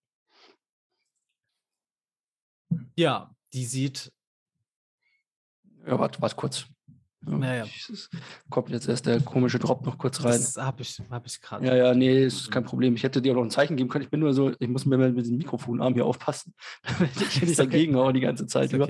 Ja, 2.96 3.32
die 3.52 3.66
sieht. 3.66 4.10
Ja, 5.86 5.96
warte, 5.96 6.20
warte 6.20 6.34
kurz. 6.34 6.66
Naja. 7.20 7.66
kommt 8.50 8.70
jetzt 8.70 8.88
erst 8.88 9.06
der 9.06 9.20
komische 9.20 9.60
Drop 9.60 9.86
noch 9.86 9.96
kurz 9.96 10.24
rein. 10.24 10.32
Das 10.32 10.56
habe 10.56 10.82
ich, 10.82 11.00
hab 11.08 11.24
ich 11.24 11.40
gerade. 11.40 11.64
Ja, 11.64 11.76
ja, 11.76 11.94
nee, 11.94 12.24
ist 12.24 12.50
kein 12.50 12.64
Problem. 12.64 12.96
Ich 12.96 13.04
hätte 13.04 13.22
dir 13.22 13.30
auch 13.30 13.36
noch 13.36 13.44
ein 13.44 13.50
Zeichen 13.50 13.76
geben 13.76 13.88
können. 13.88 14.02
Ich 14.02 14.10
bin 14.10 14.18
nur 14.18 14.34
so, 14.34 14.50
ich 14.58 14.68
muss 14.68 14.86
mir 14.86 14.98
mit 14.98 15.16
diesem 15.16 15.38
Mikrofonarm 15.38 15.94
hier 15.94 16.04
aufpassen, 16.04 16.52
damit 16.82 17.12
ich 17.20 17.42
nicht 17.42 17.60
dagegen 17.60 17.94
haue 17.94 18.12
die 18.12 18.20
ganze 18.20 18.48
Zeit 18.48 18.72
über. 18.72 18.88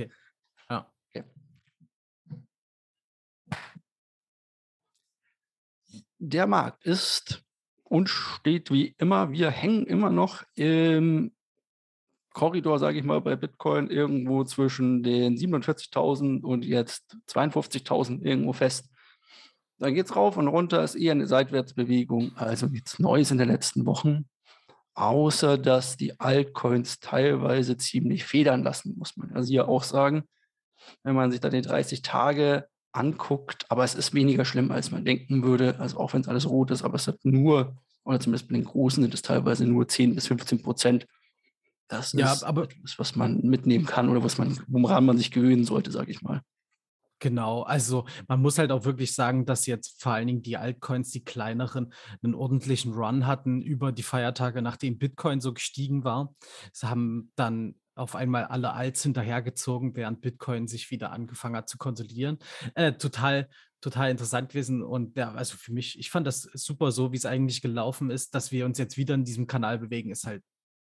Der 6.29 6.47
Markt 6.47 6.85
ist 6.85 7.43
und 7.85 8.09
steht 8.09 8.71
wie 8.71 8.95
immer, 8.99 9.31
wir 9.31 9.51
hängen 9.51 9.87
immer 9.87 10.11
noch 10.11 10.43
im 10.55 11.33
Korridor, 12.35 12.79
sage 12.81 12.99
ich 12.99 13.05
mal, 13.05 13.21
bei 13.21 13.37
Bitcoin 13.37 13.89
irgendwo 13.89 14.43
zwischen 14.45 15.03
den 15.03 15.37
47.000 15.37 16.43
und 16.43 16.65
jetzt 16.65 17.17
52.000 17.29 18.23
irgendwo 18.23 18.53
fest. 18.53 18.91
Dann 19.79 19.95
geht 19.95 20.07
es 20.07 20.17
rauf 20.17 20.37
und 20.37 20.49
runter, 20.49 20.83
ist 20.83 20.97
eher 20.97 21.13
eine 21.13 21.27
Seitwärtsbewegung, 21.27 22.33
also 22.37 22.67
nichts 22.67 22.99
Neues 22.99 23.31
in 23.31 23.39
den 23.39 23.49
letzten 23.49 23.87
Wochen, 23.87 24.27
außer 24.95 25.59
dass 25.59 25.97
die 25.97 26.19
Altcoins 26.19 26.99
teilweise 27.01 27.77
ziemlich 27.77 28.25
federn 28.25 28.65
lassen, 28.65 28.97
muss 28.99 29.17
man 29.17 29.33
also 29.33 29.49
hier 29.49 29.69
auch 29.69 29.85
sagen. 29.85 30.25
Wenn 31.03 31.15
man 31.15 31.31
sich 31.31 31.41
da 31.41 31.49
die 31.49 31.63
30 31.63 32.03
Tage 32.03 32.69
anguckt, 32.95 33.71
aber 33.71 33.85
es 33.85 33.95
ist 33.95 34.15
weniger 34.15 34.45
schlimm, 34.45 34.71
als 34.71 34.91
man 34.91 35.05
denken 35.05 35.43
würde. 35.43 35.79
Also 35.81 35.99
auch 35.99 36.13
wenn 36.13 36.21
es 36.21 36.29
alles 36.29 36.49
rot 36.49 36.71
ist, 36.71 36.83
aber 36.83 36.95
es 36.95 37.07
hat 37.07 37.19
nur, 37.25 37.77
oder 38.05 38.21
zumindest 38.21 38.49
bei 38.49 38.55
den 38.55 38.65
Großen 38.65 39.03
sind 39.03 39.15
es 39.15 39.23
teilweise 39.23 39.67
nur 39.67 39.89
10 39.89 40.15
bis 40.15 40.29
15 40.29 40.63
Prozent. 40.63 41.07
Das 41.89 42.13
ja, 42.13 42.33
ist 42.33 42.45
aber, 42.45 42.65
etwas, 42.65 42.99
was 42.99 43.17
man 43.17 43.41
mitnehmen 43.43 43.85
kann 43.85 44.09
oder 44.09 44.23
was 44.25 44.39
man, 44.39 44.59
woran 44.69 45.05
man 45.05 45.19
sich 45.19 45.31
gewöhnen 45.31 45.65
sollte, 45.65 45.91
sage 45.91 46.11
ich 46.11 46.23
mal. 46.23 46.41
Genau, 47.21 47.63
also 47.63 48.07
man 48.29 48.43
muss 48.43 48.59
halt 48.59 48.71
auch 48.71 48.85
wirklich 48.85 49.15
sagen, 49.15 49.47
dass 49.47 49.67
jetzt 49.67 50.03
vor 50.03 50.13
allen 50.13 50.27
Dingen 50.27 50.43
die 50.43 50.57
Altcoins, 50.57 51.11
die 51.11 51.25
kleineren, 51.25 51.93
einen 52.23 52.35
ordentlichen 52.35 52.93
Run 52.93 53.27
hatten 53.27 53.63
über 53.63 53.93
die 53.93 54.03
Feiertage, 54.03 54.63
nachdem 54.63 54.99
Bitcoin 54.99 55.41
so 55.41 55.55
gestiegen 55.55 56.05
war. 56.05 56.35
Sie 56.73 56.87
haben 56.87 57.33
dann 57.37 57.77
auf 57.95 58.15
einmal 58.15 58.45
alle 58.47 58.73
Alts 58.73 59.03
hinterhergezogen, 59.03 59.95
während 59.95 60.21
Bitcoin 60.21 60.67
sich 60.69 60.91
wieder 60.91 61.13
angefangen 61.13 61.57
hat 61.57 61.69
zu 61.69 61.79
konsolidieren. 61.79 62.39
Äh, 62.75 62.95
total, 62.95 63.49
total 63.81 64.11
interessant 64.11 64.49
gewesen. 64.49 64.83
Und 64.83 65.17
ja, 65.17 65.33
also 65.33 65.57
für 65.57 65.73
mich, 65.73 65.99
ich 65.99 66.11
fand 66.11 66.27
das 66.27 66.43
super 66.43 66.91
so, 66.93 67.13
wie 67.13 67.17
es 67.17 67.27
eigentlich 67.27 67.63
gelaufen 67.63 68.11
ist, 68.11 68.35
dass 68.35 68.53
wir 68.53 68.65
uns 68.65 68.79
jetzt 68.79 68.97
wieder 68.97 69.15
in 69.15 69.25
diesem 69.25 69.47
Kanal 69.47 69.79
bewegen, 69.79 70.11
ist 70.11 70.27
halt 70.27 70.43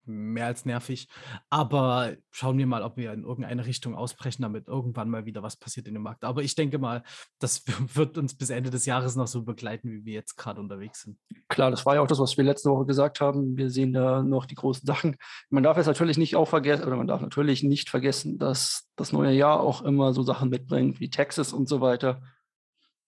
mehr 0.09 0.47
als 0.47 0.65
nervig. 0.65 1.07
Aber 1.49 2.15
schauen 2.31 2.57
wir 2.57 2.67
mal, 2.67 2.83
ob 2.83 2.97
wir 2.97 3.13
in 3.13 3.23
irgendeine 3.23 3.65
Richtung 3.65 3.95
ausbrechen, 3.95 4.41
damit 4.41 4.67
irgendwann 4.67 5.09
mal 5.09 5.25
wieder 5.25 5.43
was 5.43 5.55
passiert 5.55 5.87
in 5.87 5.93
dem 5.93 6.03
Markt. 6.03 6.23
Aber 6.23 6.41
ich 6.41 6.55
denke 6.55 6.79
mal, 6.79 7.03
das 7.39 7.63
wird 7.95 8.17
uns 8.17 8.35
bis 8.35 8.49
Ende 8.49 8.69
des 8.69 8.85
Jahres 8.85 9.15
noch 9.15 9.27
so 9.27 9.43
begleiten, 9.43 9.91
wie 9.91 10.05
wir 10.05 10.13
jetzt 10.13 10.35
gerade 10.35 10.59
unterwegs 10.59 11.03
sind. 11.03 11.17
Klar, 11.47 11.71
das 11.71 11.85
war 11.85 11.95
ja 11.95 12.01
auch 12.01 12.07
das, 12.07 12.19
was 12.19 12.37
wir 12.37 12.43
letzte 12.43 12.69
Woche 12.69 12.85
gesagt 12.85 13.21
haben. 13.21 13.55
Wir 13.57 13.69
sehen 13.69 13.93
da 13.93 14.23
noch 14.23 14.45
die 14.45 14.55
großen 14.55 14.85
Sachen. 14.85 15.15
Man 15.49 15.63
darf 15.63 15.77
jetzt 15.77 15.87
natürlich 15.87 16.17
nicht 16.17 16.35
auch 16.35 16.47
vergessen, 16.47 16.85
oder 16.85 16.97
man 16.97 17.07
darf 17.07 17.21
natürlich 17.21 17.63
nicht 17.63 17.89
vergessen, 17.89 18.37
dass 18.37 18.89
das 18.95 19.13
neue 19.13 19.33
Jahr 19.33 19.59
auch 19.59 19.81
immer 19.81 20.13
so 20.13 20.23
Sachen 20.23 20.49
mitbringt 20.49 20.99
wie 20.99 21.09
Texas 21.09 21.53
und 21.53 21.69
so 21.69 21.81
weiter. 21.81 22.21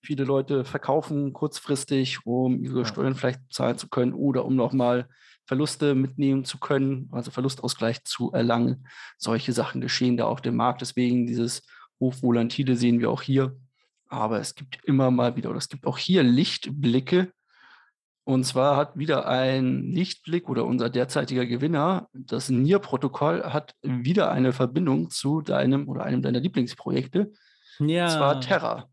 Viele 0.04 0.24
Leute 0.24 0.66
verkaufen 0.66 1.32
kurzfristig, 1.32 2.26
um 2.26 2.64
ihre 2.64 2.86
Steuern 2.86 3.14
vielleicht 3.14 3.42
zahlen 3.52 3.78
zu 3.78 3.88
können 3.88 4.14
oder 4.14 4.46
um 4.46 4.56
nochmal 4.56 5.08
Verluste 5.46 5.96
mitnehmen 5.96 6.46
zu 6.46 6.60
können, 6.60 7.10
also 7.12 7.32
Verlustausgleich 7.32 8.04
zu 8.04 8.32
erlangen. 8.32 8.88
Solche 9.18 9.54
Sachen 9.54 9.82
geschehen 9.82 10.18
da 10.18 10.26
auf 10.26 10.42
dem 10.42 10.56
Markt. 10.56 10.82
Deswegen 10.82 11.28
dieses 11.28 11.64
Hochvolatile 12.00 12.76
sehen 12.76 13.00
wir 13.00 13.10
auch 13.10 13.22
hier. 13.22 13.56
Aber 14.08 14.40
es 14.40 14.56
gibt 14.56 14.84
immer 14.84 15.12
mal 15.12 15.36
wieder, 15.36 15.50
oder 15.50 15.58
es 15.58 15.70
gibt 15.70 15.86
auch 15.86 15.98
hier 15.98 16.24
Lichtblicke. 16.24 17.32
Und 18.24 18.44
zwar 18.46 18.78
hat 18.78 18.98
wieder 18.98 19.28
ein 19.28 19.84
Lichtblick 19.84 20.48
oder 20.48 20.66
unser 20.66 20.90
derzeitiger 20.90 21.46
Gewinner, 21.46 22.08
das 22.14 22.50
NIR-Protokoll, 22.50 23.44
hat 23.44 23.74
wieder 23.82 24.32
eine 24.32 24.54
Verbindung 24.54 25.10
zu 25.10 25.42
deinem 25.42 25.90
oder 25.90 26.04
einem 26.04 26.22
deiner 26.22 26.40
Lieblingsprojekte. 26.40 27.32
Ja. 27.80 28.06
Und 28.06 28.12
zwar 28.12 28.42
Terra. 28.42 28.90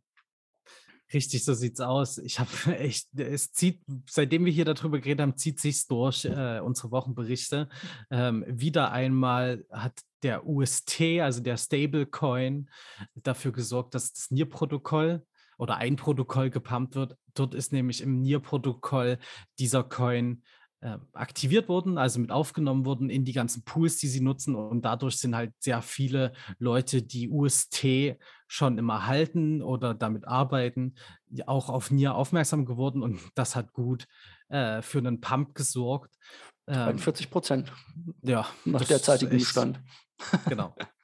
Richtig, 1.12 1.44
so 1.44 1.54
sieht's 1.54 1.80
aus. 1.80 2.18
Ich 2.18 2.38
habe 2.38 2.50
echt, 2.78 3.08
es 3.18 3.52
zieht, 3.52 3.80
seitdem 4.08 4.44
wir 4.44 4.52
hier 4.52 4.64
darüber 4.64 4.98
geredet 4.98 5.22
haben, 5.22 5.36
zieht 5.36 5.60
sich's 5.60 5.86
durch, 5.86 6.24
äh, 6.24 6.60
unsere 6.60 6.90
Wochenberichte. 6.90 7.68
Ähm, 8.10 8.44
wieder 8.46 8.92
einmal 8.92 9.64
hat 9.70 10.00
der 10.22 10.46
UST, 10.46 11.00
also 11.20 11.40
der 11.40 11.56
Stablecoin, 11.56 12.68
dafür 13.14 13.52
gesorgt, 13.52 13.94
dass 13.94 14.12
das 14.12 14.30
NIR-Protokoll 14.30 15.24
oder 15.56 15.76
ein 15.76 15.96
Protokoll 15.96 16.50
gepumpt 16.50 16.94
wird. 16.94 17.16
Dort 17.34 17.54
ist 17.54 17.72
nämlich 17.72 18.02
im 18.02 18.20
NIR-Protokoll 18.20 19.18
dieser 19.58 19.84
Coin 19.84 20.42
äh, 20.80 20.98
aktiviert 21.12 21.68
wurden, 21.68 21.98
also 21.98 22.20
mit 22.20 22.30
aufgenommen 22.30 22.84
wurden 22.84 23.10
in 23.10 23.24
die 23.24 23.32
ganzen 23.32 23.64
Pools, 23.64 23.96
die 23.98 24.06
sie 24.08 24.20
nutzen. 24.20 24.54
Und 24.54 24.84
dadurch 24.84 25.18
sind 25.18 25.34
halt 25.34 25.52
sehr 25.58 25.82
viele 25.82 26.32
Leute, 26.58 27.02
die 27.02 27.28
UST 27.28 28.16
schon 28.46 28.78
immer 28.78 29.06
halten 29.06 29.62
oder 29.62 29.94
damit 29.94 30.26
arbeiten, 30.26 30.94
auch 31.46 31.68
auf 31.68 31.90
NIR 31.90 32.14
aufmerksam 32.14 32.64
geworden. 32.64 33.02
Und 33.02 33.20
das 33.34 33.56
hat 33.56 33.72
gut 33.72 34.06
äh, 34.48 34.82
für 34.82 34.98
einen 34.98 35.20
Pump 35.20 35.54
gesorgt. 35.54 36.14
Ähm, 36.66 36.98
40 36.98 37.30
Prozent. 37.30 37.72
Ja. 38.22 38.46
Nach 38.64 38.84
derzeitigem 38.84 39.40
Stand. 39.40 39.80
Genau. 40.48 40.74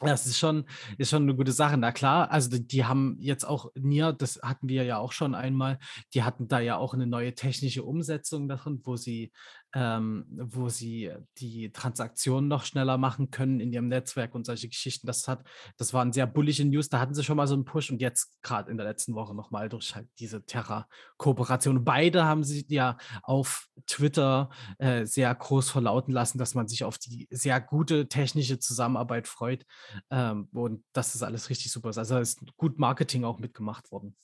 Das 0.00 0.26
ist 0.26 0.38
schon, 0.38 0.64
ist 0.98 1.10
schon 1.10 1.22
eine 1.22 1.34
gute 1.34 1.52
Sache. 1.52 1.76
Na 1.76 1.92
klar, 1.92 2.30
also 2.30 2.50
die, 2.50 2.66
die, 2.66 2.84
haben 2.84 3.16
jetzt 3.20 3.44
auch 3.44 3.70
NIR, 3.74 4.12
das 4.12 4.40
hatten 4.42 4.68
wir 4.68 4.84
ja 4.84 4.98
auch 4.98 5.12
schon 5.12 5.34
einmal, 5.34 5.78
die 6.14 6.22
hatten 6.22 6.48
da 6.48 6.60
ja 6.60 6.76
auch 6.76 6.94
eine 6.94 7.06
neue 7.06 7.34
technische 7.34 7.82
Umsetzung 7.82 8.48
davon, 8.48 8.80
wo 8.84 8.96
sie 8.96 9.32
ähm, 9.76 10.24
wo 10.30 10.70
sie 10.70 11.12
die 11.36 11.70
Transaktionen 11.70 12.48
noch 12.48 12.64
schneller 12.64 12.96
machen 12.96 13.30
können 13.30 13.60
in 13.60 13.74
ihrem 13.74 13.88
Netzwerk 13.88 14.34
und 14.34 14.46
solche 14.46 14.68
Geschichten. 14.68 15.06
Das 15.06 15.28
hat, 15.28 15.44
das 15.76 15.92
waren 15.92 16.14
sehr 16.14 16.26
bullige 16.26 16.64
News. 16.64 16.88
Da 16.88 16.98
hatten 16.98 17.12
sie 17.12 17.22
schon 17.22 17.36
mal 17.36 17.46
so 17.46 17.52
einen 17.52 17.66
Push 17.66 17.90
und 17.90 18.00
jetzt 18.00 18.40
gerade 18.40 18.70
in 18.70 18.78
der 18.78 18.86
letzten 18.86 19.14
Woche 19.14 19.34
nochmal 19.34 19.68
durch 19.68 19.94
halt 19.94 20.08
diese 20.18 20.46
Terra-Kooperation. 20.46 21.84
Beide 21.84 22.24
haben 22.24 22.42
sie 22.42 22.64
ja 22.70 22.96
auf 23.22 23.68
Twitter 23.86 24.48
äh, 24.78 25.04
sehr 25.04 25.34
groß 25.34 25.68
verlauten 25.68 26.12
lassen, 26.12 26.38
dass 26.38 26.54
man 26.54 26.68
sich 26.68 26.82
auf 26.82 26.96
die 26.96 27.28
sehr 27.30 27.60
gute 27.60 28.08
technische 28.08 28.58
Zusammenarbeit 28.58 29.28
freut 29.28 29.66
ähm, 30.08 30.48
und 30.54 30.84
dass 30.94 31.12
das 31.12 31.22
alles 31.22 31.50
richtig 31.50 31.70
super 31.70 31.90
ist. 31.90 31.98
Also 31.98 32.16
ist 32.16 32.40
gut 32.56 32.78
Marketing 32.78 33.24
auch 33.24 33.38
mitgemacht 33.38 33.92
worden. 33.92 34.16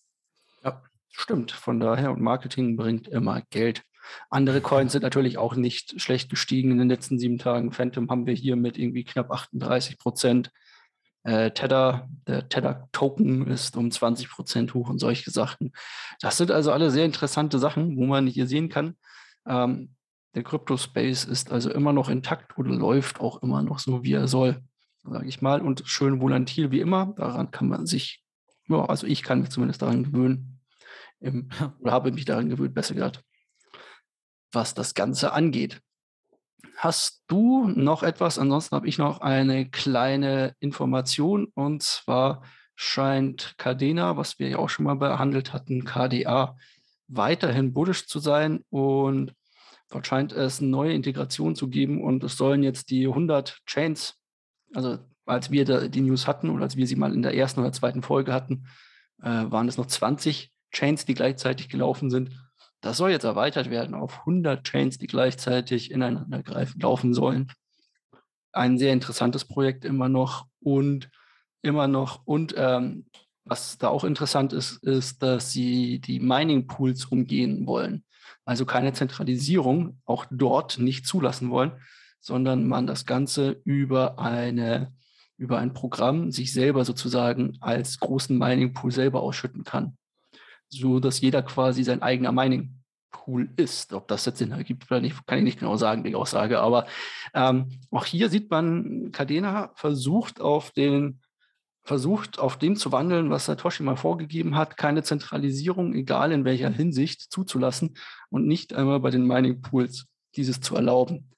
Ja, 0.65 0.83
stimmt. 1.11 1.53
Von 1.53 1.79
daher, 1.79 2.11
und 2.11 2.23
Marketing 2.23 2.75
bringt 2.75 3.07
immer 3.07 3.43
Geld. 3.51 3.85
Andere 4.31 4.61
Coins 4.61 4.93
sind 4.93 5.03
natürlich 5.03 5.39
auch 5.39 5.55
nicht 5.55 6.01
schlecht 6.01 6.31
gestiegen 6.31 6.71
in 6.71 6.79
den 6.79 6.89
letzten 6.89 7.19
sieben 7.19 7.39
Tagen. 7.39 7.73
Phantom 7.73 8.11
haben 8.11 8.27
wir 8.27 8.35
hier 8.35 8.57
mit 8.57 8.79
irgendwie 8.79 9.05
knapp 9.05 9.31
38 9.31 9.99
Prozent. 9.99 10.51
Äh, 11.25 11.53
Tether, 11.53 12.09
der 12.27 12.49
Tether-Token 12.49 13.47
ist 13.47 13.77
um 13.77 13.91
20 13.91 14.29
Prozent 14.29 14.75
hoch 14.75 14.89
und 14.89 14.99
solche 14.99 15.31
Sachen. 15.31 15.73
Das 16.21 16.37
sind 16.37 16.51
also 16.51 16.73
alle 16.73 16.91
sehr 16.91 17.05
interessante 17.05 17.59
Sachen, 17.59 17.97
wo 17.97 18.07
man 18.07 18.27
hier 18.27 18.47
sehen 18.47 18.69
kann, 18.69 18.97
ähm, 19.47 19.95
der 20.35 20.43
Crypto-Space 20.43 21.25
ist 21.25 21.53
also 21.53 21.71
immer 21.71 21.93
noch 21.93 22.09
intakt 22.09 22.57
oder 22.57 22.71
läuft 22.71 23.21
auch 23.21 23.43
immer 23.43 23.63
noch 23.63 23.79
so, 23.79 24.03
wie 24.03 24.15
er 24.15 24.29
soll, 24.29 24.63
sage 25.05 25.29
ich 25.29 25.43
mal. 25.43 25.61
Und 25.61 25.83
schön 25.85 26.21
volatil 26.21 26.71
wie 26.71 26.81
immer. 26.81 27.15
Daran 27.17 27.51
kann 27.51 27.69
man 27.69 27.87
sich, 27.87 28.25
ja, 28.69 28.85
also 28.87 29.07
ich 29.07 29.23
kann 29.23 29.41
mich 29.41 29.51
zumindest 29.51 29.83
daran 29.83 30.05
gewöhnen. 30.05 30.61
Im, 31.21 31.51
oder 31.81 31.93
habe 31.93 32.13
mich 32.13 32.25
daran 32.25 32.49
gewöhnt, 32.49 32.75
besser 32.75 32.95
gesagt 32.95 33.23
was 34.53 34.75
das 34.75 34.95
Ganze 34.95 35.33
angeht. 35.33 35.81
Hast 36.77 37.23
du 37.29 37.69
noch 37.69 38.03
etwas? 38.03 38.39
Ansonsten 38.39 38.75
habe 38.75 38.89
ich 38.89 38.99
noch 38.99 39.21
eine 39.21 39.71
kleine 39.71 40.55
Information 40.61 41.47
und 41.55 41.83
zwar 41.83 42.43
scheint 42.75 43.55
Cadena, 43.59 44.17
was 44.17 44.39
wir 44.39 44.49
ja 44.49 44.59
auch 44.59 44.69
schon 44.69 44.87
mal 44.87 44.97
behandelt 44.97 45.53
hatten, 45.53 45.85
KDA, 45.85 46.57
weiterhin 47.09 47.73
bullish 47.73 48.07
zu 48.07 48.19
sein 48.19 48.65
und 48.71 49.35
dort 49.91 50.07
scheint 50.07 50.33
es 50.33 50.61
neue 50.61 50.93
Integration 50.93 51.55
zu 51.55 51.69
geben 51.69 52.03
und 52.03 52.25
es 52.25 52.37
sollen 52.37 52.63
jetzt 52.63 52.91
die 52.91 53.07
100 53.07 53.59
Chains, 53.67 54.15
also 54.75 54.99
als 55.27 55.51
wir 55.51 55.89
die 55.89 56.01
News 56.01 56.27
hatten 56.27 56.51
oder 56.51 56.65
als 56.65 56.77
wir 56.77 56.87
sie 56.87 56.97
mal 56.97 57.15
in 57.15 57.23
der 57.23 57.35
ersten 57.35 57.61
oder 57.61 57.73
zweiten 57.73 58.03
Folge 58.03 58.33
hatten, 58.33 58.67
äh, 59.23 59.29
waren 59.29 59.69
es 59.69 59.77
noch 59.77 59.87
20 59.87 60.51
Chains, 60.73 61.05
die 61.05 61.15
gleichzeitig 61.15 61.69
gelaufen 61.69 62.11
sind. 62.11 62.31
Das 62.83 62.97
soll 62.97 63.13
jetzt 63.13 63.25
erweitert 63.25 63.71
werden 63.71 63.95
auf 63.95 64.19
100 64.21 64.65
Chains, 64.65 64.99
die 64.99 65.07
gleichzeitig 65.07 65.93
ineinander 65.93 66.43
greifen, 66.43 66.81
laufen 66.81 67.15
sollen. 67.15 67.53
Ein 68.53 68.77
sehr 68.77 68.93
interessantes 68.93 69.45
Projekt 69.45 69.85
immer 69.85 70.09
noch 70.09 70.47
und 70.61 71.09
immer 71.63 71.87
noch. 71.87 72.23
Und 72.25 72.55
ähm, 72.57 73.07
was 73.45 73.79
da 73.79 73.87
auch 73.89 74.03
interessant 74.03 74.53
ist, 74.53 74.83
ist, 74.83 75.23
dass 75.23 75.53
sie 75.53 76.01
die 76.01 76.19
Mining 76.19 76.67
Pools 76.67 77.05
umgehen 77.05 77.67
wollen. 77.69 78.05
Also 78.45 78.67
keine 78.67 78.93
Zentralisierung 78.93 80.01
auch 80.05 80.27
dort 80.31 80.79
nicht 80.79 81.07
zulassen 81.07 81.51
wollen, 81.51 81.81
sondern 82.21 82.67
man 82.67 82.89
das 82.89 83.07
Ganze 83.07 83.61
über 83.65 84.19
eine 84.19 84.93
über 85.39 85.59
ein 85.59 85.73
Programm 85.73 86.31
sich 86.31 86.53
selber 86.53 86.85
sozusagen 86.85 87.57
als 87.61 87.99
großen 87.99 88.37
Mining 88.37 88.75
Pool 88.75 88.93
selber 88.93 89.23
ausschütten 89.23 89.65
kann 89.65 89.97
so 90.73 91.01
dass 91.01 91.21
jeder 91.21 91.43
quasi 91.43 91.85
sein 91.85 92.03
eigener 92.03 92.33
Mining 92.33 92.83
Pool 93.11 93.51
ist. 93.57 93.93
Ob 93.93 94.09
das 94.09 94.25
jetzt 94.25 94.39
Sinn 94.39 94.51
ergibt 94.51 94.91
oder 94.91 95.01
nicht, 95.01 95.27
kann 95.27 95.39
ich 95.39 95.45
nicht 95.45 95.61
genau 95.61 95.77
sagen, 95.77 96.03
die 96.03 96.15
Aussage. 96.15 96.61
Aber 96.61 96.87
ähm, 97.35 97.69
auch 97.91 98.05
hier 98.05 98.29
sieht 98.29 98.51
man, 98.51 99.13
Cadena 99.13 99.71
versucht 99.77 100.41
auf 100.41 100.73
den 100.73 101.21
versucht 101.85 102.39
auf 102.39 102.59
dem 102.59 102.77
zu 102.77 102.93
wandeln, 102.93 103.31
was 103.31 103.47
Satoshi 103.47 103.83
mal 103.83 103.97
vorgegeben 103.97 104.55
hat, 104.55 104.77
keine 104.77 105.03
Zentralisierung, 105.03 105.95
egal 105.95 106.31
in 106.31 106.45
welcher 106.45 106.71
Hinsicht, 106.71 107.21
zuzulassen 107.33 107.97
und 108.31 108.47
nicht 108.47 108.73
einmal 108.73 109.01
bei 109.01 109.11
den 109.11 109.27
Mining 109.27 109.63
Pools 109.63 110.07
dieses 110.37 110.61
zu 110.61 110.77
erlauben. 110.77 111.31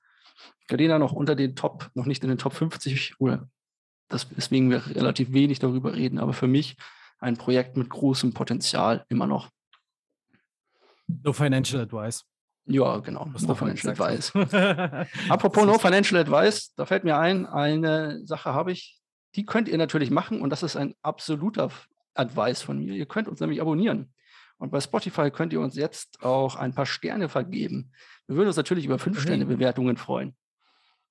Cadena 0.68 0.98
noch 0.98 1.12
unter 1.12 1.34
den 1.34 1.56
Top, 1.56 1.90
noch 1.94 2.04
nicht 2.04 2.22
in 2.22 2.28
den 2.28 2.36
Top 2.36 2.52
50 2.52 3.14
oder 3.18 3.48
das, 4.08 4.28
deswegen 4.28 4.70
wir 4.70 4.86
relativ 4.94 5.32
wenig 5.32 5.60
darüber 5.60 5.94
reden, 5.94 6.18
aber 6.18 6.34
für 6.34 6.46
mich 6.46 6.76
ein 7.18 7.37
Projekt 7.37 7.77
mit 7.77 7.88
großem 7.90 8.35
Potenzial 8.35 9.05
immer 9.09 9.27
noch. 9.27 9.48
No 11.07 11.33
Financial 11.33 11.83
Advice. 11.83 12.24
Ja, 12.66 12.98
genau. 12.98 13.27
No 13.27 13.55
Financial 13.55 13.92
Advice. 13.92 14.33
Apropos 15.29 15.66
No 15.66 15.79
Financial 15.79 16.20
Advice, 16.20 16.72
da 16.77 16.87
fällt 16.87 17.05
mir 17.05 17.18
ein, 17.18 17.46
eine 17.46 18.24
Sache 18.27 18.55
habe 18.55 18.72
ich, 18.72 19.00
die 19.35 19.44
könnt 19.44 19.68
ihr 19.68 19.77
natürlich 19.77 20.11
machen 20.11 20.40
und 20.40 20.50
das 20.50 20.62
ist 20.62 20.77
ein 20.77 20.94
absoluter 21.03 21.70
Advice 22.14 22.62
von 22.62 22.79
mir. 22.79 22.94
Ihr 22.94 23.07
könnt 23.07 23.29
uns 23.29 23.40
nämlich 23.40 23.61
abonnieren. 23.61 24.12
Und 24.57 24.70
bei 24.70 24.81
Spotify 24.81 25.31
könnt 25.31 25.53
ihr 25.53 25.61
uns 25.61 25.77
jetzt 25.77 26.22
auch 26.22 26.57
ein 26.57 26.74
paar 26.74 26.87
Sterne 26.87 27.29
vergeben. 27.29 27.92
Wir 28.27 28.37
würden 28.37 28.48
uns 28.48 28.57
natürlich 28.57 28.87
über 28.87 28.98
fünf 28.98 29.20
Sterne 29.20 29.44
Bewertungen 29.44 29.96
freuen. 29.96 30.35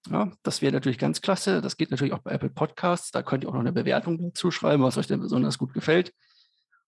Ja, 0.09 0.31
das 0.43 0.61
wäre 0.61 0.73
natürlich 0.73 0.97
ganz 0.97 1.21
klasse. 1.21 1.61
Das 1.61 1.77
geht 1.77 1.91
natürlich 1.91 2.13
auch 2.13 2.19
bei 2.19 2.31
Apple 2.31 2.49
Podcasts. 2.49 3.11
Da 3.11 3.23
könnt 3.23 3.43
ihr 3.43 3.49
auch 3.49 3.53
noch 3.53 3.61
eine 3.61 3.71
Bewertung 3.71 4.19
dazu 4.21 4.51
schreiben, 4.51 4.83
was 4.83 4.97
euch 4.97 5.07
denn 5.07 5.21
besonders 5.21 5.57
gut 5.57 5.73
gefällt. 5.73 6.13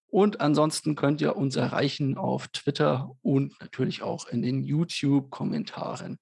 Und 0.07 0.41
ansonsten 0.41 0.95
könnt 0.95 1.21
ihr 1.21 1.35
uns 1.35 1.55
erreichen 1.55 2.17
auf 2.17 2.47
Twitter 2.49 3.11
und 3.21 3.59
natürlich 3.61 4.01
auch 4.01 4.27
in 4.27 4.41
den 4.41 4.63
YouTube-Kommentaren. 4.63 6.17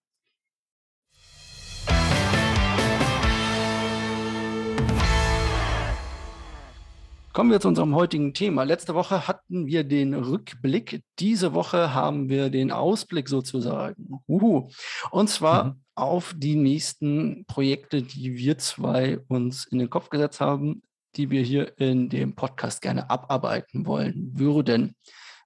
Kommen 7.33 7.49
wir 7.49 7.59
zu 7.59 7.67
unserem 7.67 7.95
heutigen 7.95 8.35
Thema. 8.35 8.61
Letzte 8.61 8.93
Woche 8.93 9.27
hatten 9.27 9.65
wir 9.65 9.83
den 9.83 10.13
Rückblick. 10.13 11.03
Diese 11.17 11.53
Woche 11.53 11.91
haben 11.95 12.29
wir 12.29 12.51
den 12.51 12.71
Ausblick 12.71 13.27
sozusagen. 13.27 14.19
Uhu. 14.27 14.69
Und 15.09 15.29
zwar 15.31 15.63
mhm. 15.63 15.82
Auf 15.95 16.33
die 16.35 16.55
nächsten 16.55 17.45
Projekte, 17.45 18.01
die 18.01 18.35
wir 18.35 18.57
zwei 18.57 19.19
uns 19.27 19.65
in 19.65 19.79
den 19.79 19.89
Kopf 19.89 20.09
gesetzt 20.09 20.41
haben, 20.41 20.83
die 21.15 21.29
wir 21.29 21.41
hier 21.41 21.77
in 21.77 22.09
dem 22.09 22.35
Podcast 22.35 22.81
gerne 22.81 23.09
abarbeiten 23.09 23.85
wollen 23.85 24.31
würden. 24.33 24.95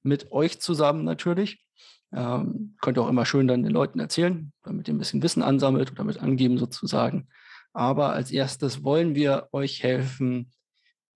Mit 0.04 0.32
euch 0.32 0.60
zusammen 0.62 1.04
natürlich. 1.04 1.64
Ähm, 2.14 2.78
könnt 2.80 2.98
ihr 2.98 3.02
auch 3.02 3.10
immer 3.10 3.26
schön 3.26 3.48
dann 3.48 3.64
den 3.64 3.74
Leuten 3.74 4.00
erzählen, 4.00 4.54
damit 4.64 4.88
ihr 4.88 4.94
ein 4.94 4.98
bisschen 4.98 5.22
Wissen 5.22 5.44
ansammelt 5.44 5.92
oder 5.92 6.06
mit 6.06 6.20
angeben 6.20 6.58
sozusagen. 6.58 7.28
Aber 7.74 8.14
als 8.14 8.32
erstes 8.32 8.84
wollen 8.84 9.14
wir 9.14 9.50
euch 9.52 9.84
helfen, 9.84 10.52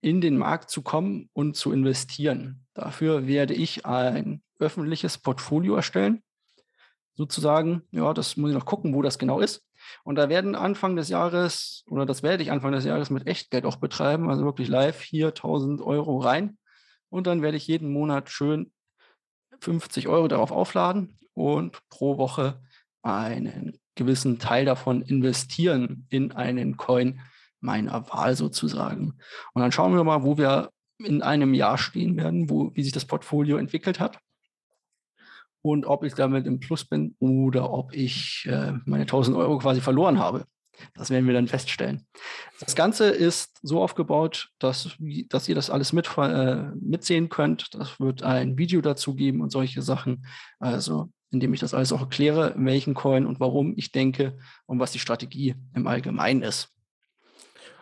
in 0.02 0.20
den 0.20 0.38
Markt 0.38 0.70
zu 0.70 0.82
kommen 0.82 1.30
und 1.34 1.56
zu 1.56 1.72
investieren. 1.72 2.65
Dafür 2.74 3.28
werde 3.28 3.54
ich 3.54 3.86
ein 3.86 4.41
öffentliches 4.60 5.17
Portfolio 5.17 5.76
erstellen. 5.76 6.24
Sozusagen, 7.15 7.84
ja, 7.91 8.13
das 8.13 8.38
muss 8.38 8.52
ich 8.52 8.58
noch 8.58 8.65
gucken, 8.65 8.93
wo 8.93 9.02
das 9.02 9.19
genau 9.19 9.39
ist. 9.39 9.63
Und 10.04 10.15
da 10.15 10.30
werden 10.30 10.56
Anfang 10.56 10.95
des 10.95 11.10
Jahres, 11.10 11.84
oder 11.89 12.06
das 12.06 12.24
werde 12.24 12.43
ich 12.43 12.52
Anfang 12.52 12.71
des 12.71 12.86
Jahres 12.86 13.10
mit 13.10 13.28
Echtgeld 13.28 13.65
auch 13.65 13.78
betreiben, 13.78 14.30
also 14.30 14.45
wirklich 14.45 14.67
live 14.67 15.02
hier 15.02 15.28
1000 15.28 15.82
Euro 15.82 16.19
rein. 16.19 16.58
Und 17.10 17.28
dann 17.28 17.41
werde 17.41 17.58
ich 17.58 17.67
jeden 17.67 17.91
Monat 17.91 18.30
schön 18.30 18.71
50 19.60 20.08
Euro 20.08 20.28
darauf 20.28 20.52
aufladen 20.52 21.17
und 21.34 21.82
pro 21.89 22.17
Woche 22.17 22.62
einen 23.04 23.80
gewissen 23.95 24.39
Teil 24.39 24.65
davon 24.65 25.02
investieren 25.02 26.08
in 26.10 26.32
einen 26.32 26.78
Coin, 26.78 27.19
meiner 27.60 28.10
Wahl 28.10 28.36
sozusagen. 28.36 29.19
Und 29.54 29.62
dann 29.62 29.71
schauen 29.71 29.93
wir 29.93 30.04
mal, 30.04 30.24
wo 30.24 30.38
wir 30.38 30.71
in 30.97 31.21
einem 31.21 31.54
Jahr 31.54 31.78
stehen 31.78 32.17
werden, 32.17 32.50
wo, 32.50 32.71
wie 32.76 32.84
sich 32.84 32.93
das 32.93 33.06
Portfolio 33.06 33.58
entwickelt 33.58 34.00
hat 34.00 34.19
und 35.62 35.86
ob 35.86 36.04
ich 36.04 36.13
damit 36.13 36.45
im 36.47 36.60
Plus 36.60 36.86
bin 36.86 37.15
oder 37.19 37.71
ob 37.71 37.93
ich 37.93 38.47
äh, 38.50 38.74
meine 38.86 39.04
1000 39.04 39.36
Euro 39.38 39.58
quasi 39.60 39.82
verloren 39.82 40.19
habe. 40.19 40.45
Das 40.95 41.10
werden 41.10 41.28
wir 41.28 41.34
dann 41.34 41.47
feststellen. 41.47 42.08
Das 42.60 42.76
Ganze 42.76 43.10
ist 43.10 43.60
so 43.62 43.82
aufgebaut, 43.82 44.50
dass, 44.60 44.97
dass 45.30 45.47
ihr 45.47 45.56
das 45.56 45.69
alles 45.69 45.93
mit, 45.93 46.10
äh, 46.17 46.63
mitsehen 46.80 47.30
könnt. 47.30 47.74
Das 47.76 48.00
wird 48.00 48.24
ein 48.24 48.58
Video 48.58 48.82
dazu 48.82 49.13
geben 49.13 49.41
und 49.41 49.52
solche 49.52 49.82
Sachen. 49.82 50.26
Also, 50.60 51.12
indem 51.30 51.54
ich 51.54 51.60
das 51.60 51.74
alles 51.74 51.93
auch 51.93 52.02
erkläre, 52.02 52.54
welchen 52.58 52.93
Coin 52.93 53.26
und 53.26 53.39
warum 53.39 53.74
ich 53.78 53.91
denke 53.91 54.38
und 54.65 54.80
was 54.80 54.91
die 54.91 55.00
Strategie 55.00 55.56
im 55.76 55.88
Allgemeinen 55.88 56.41
ist. 56.41 56.69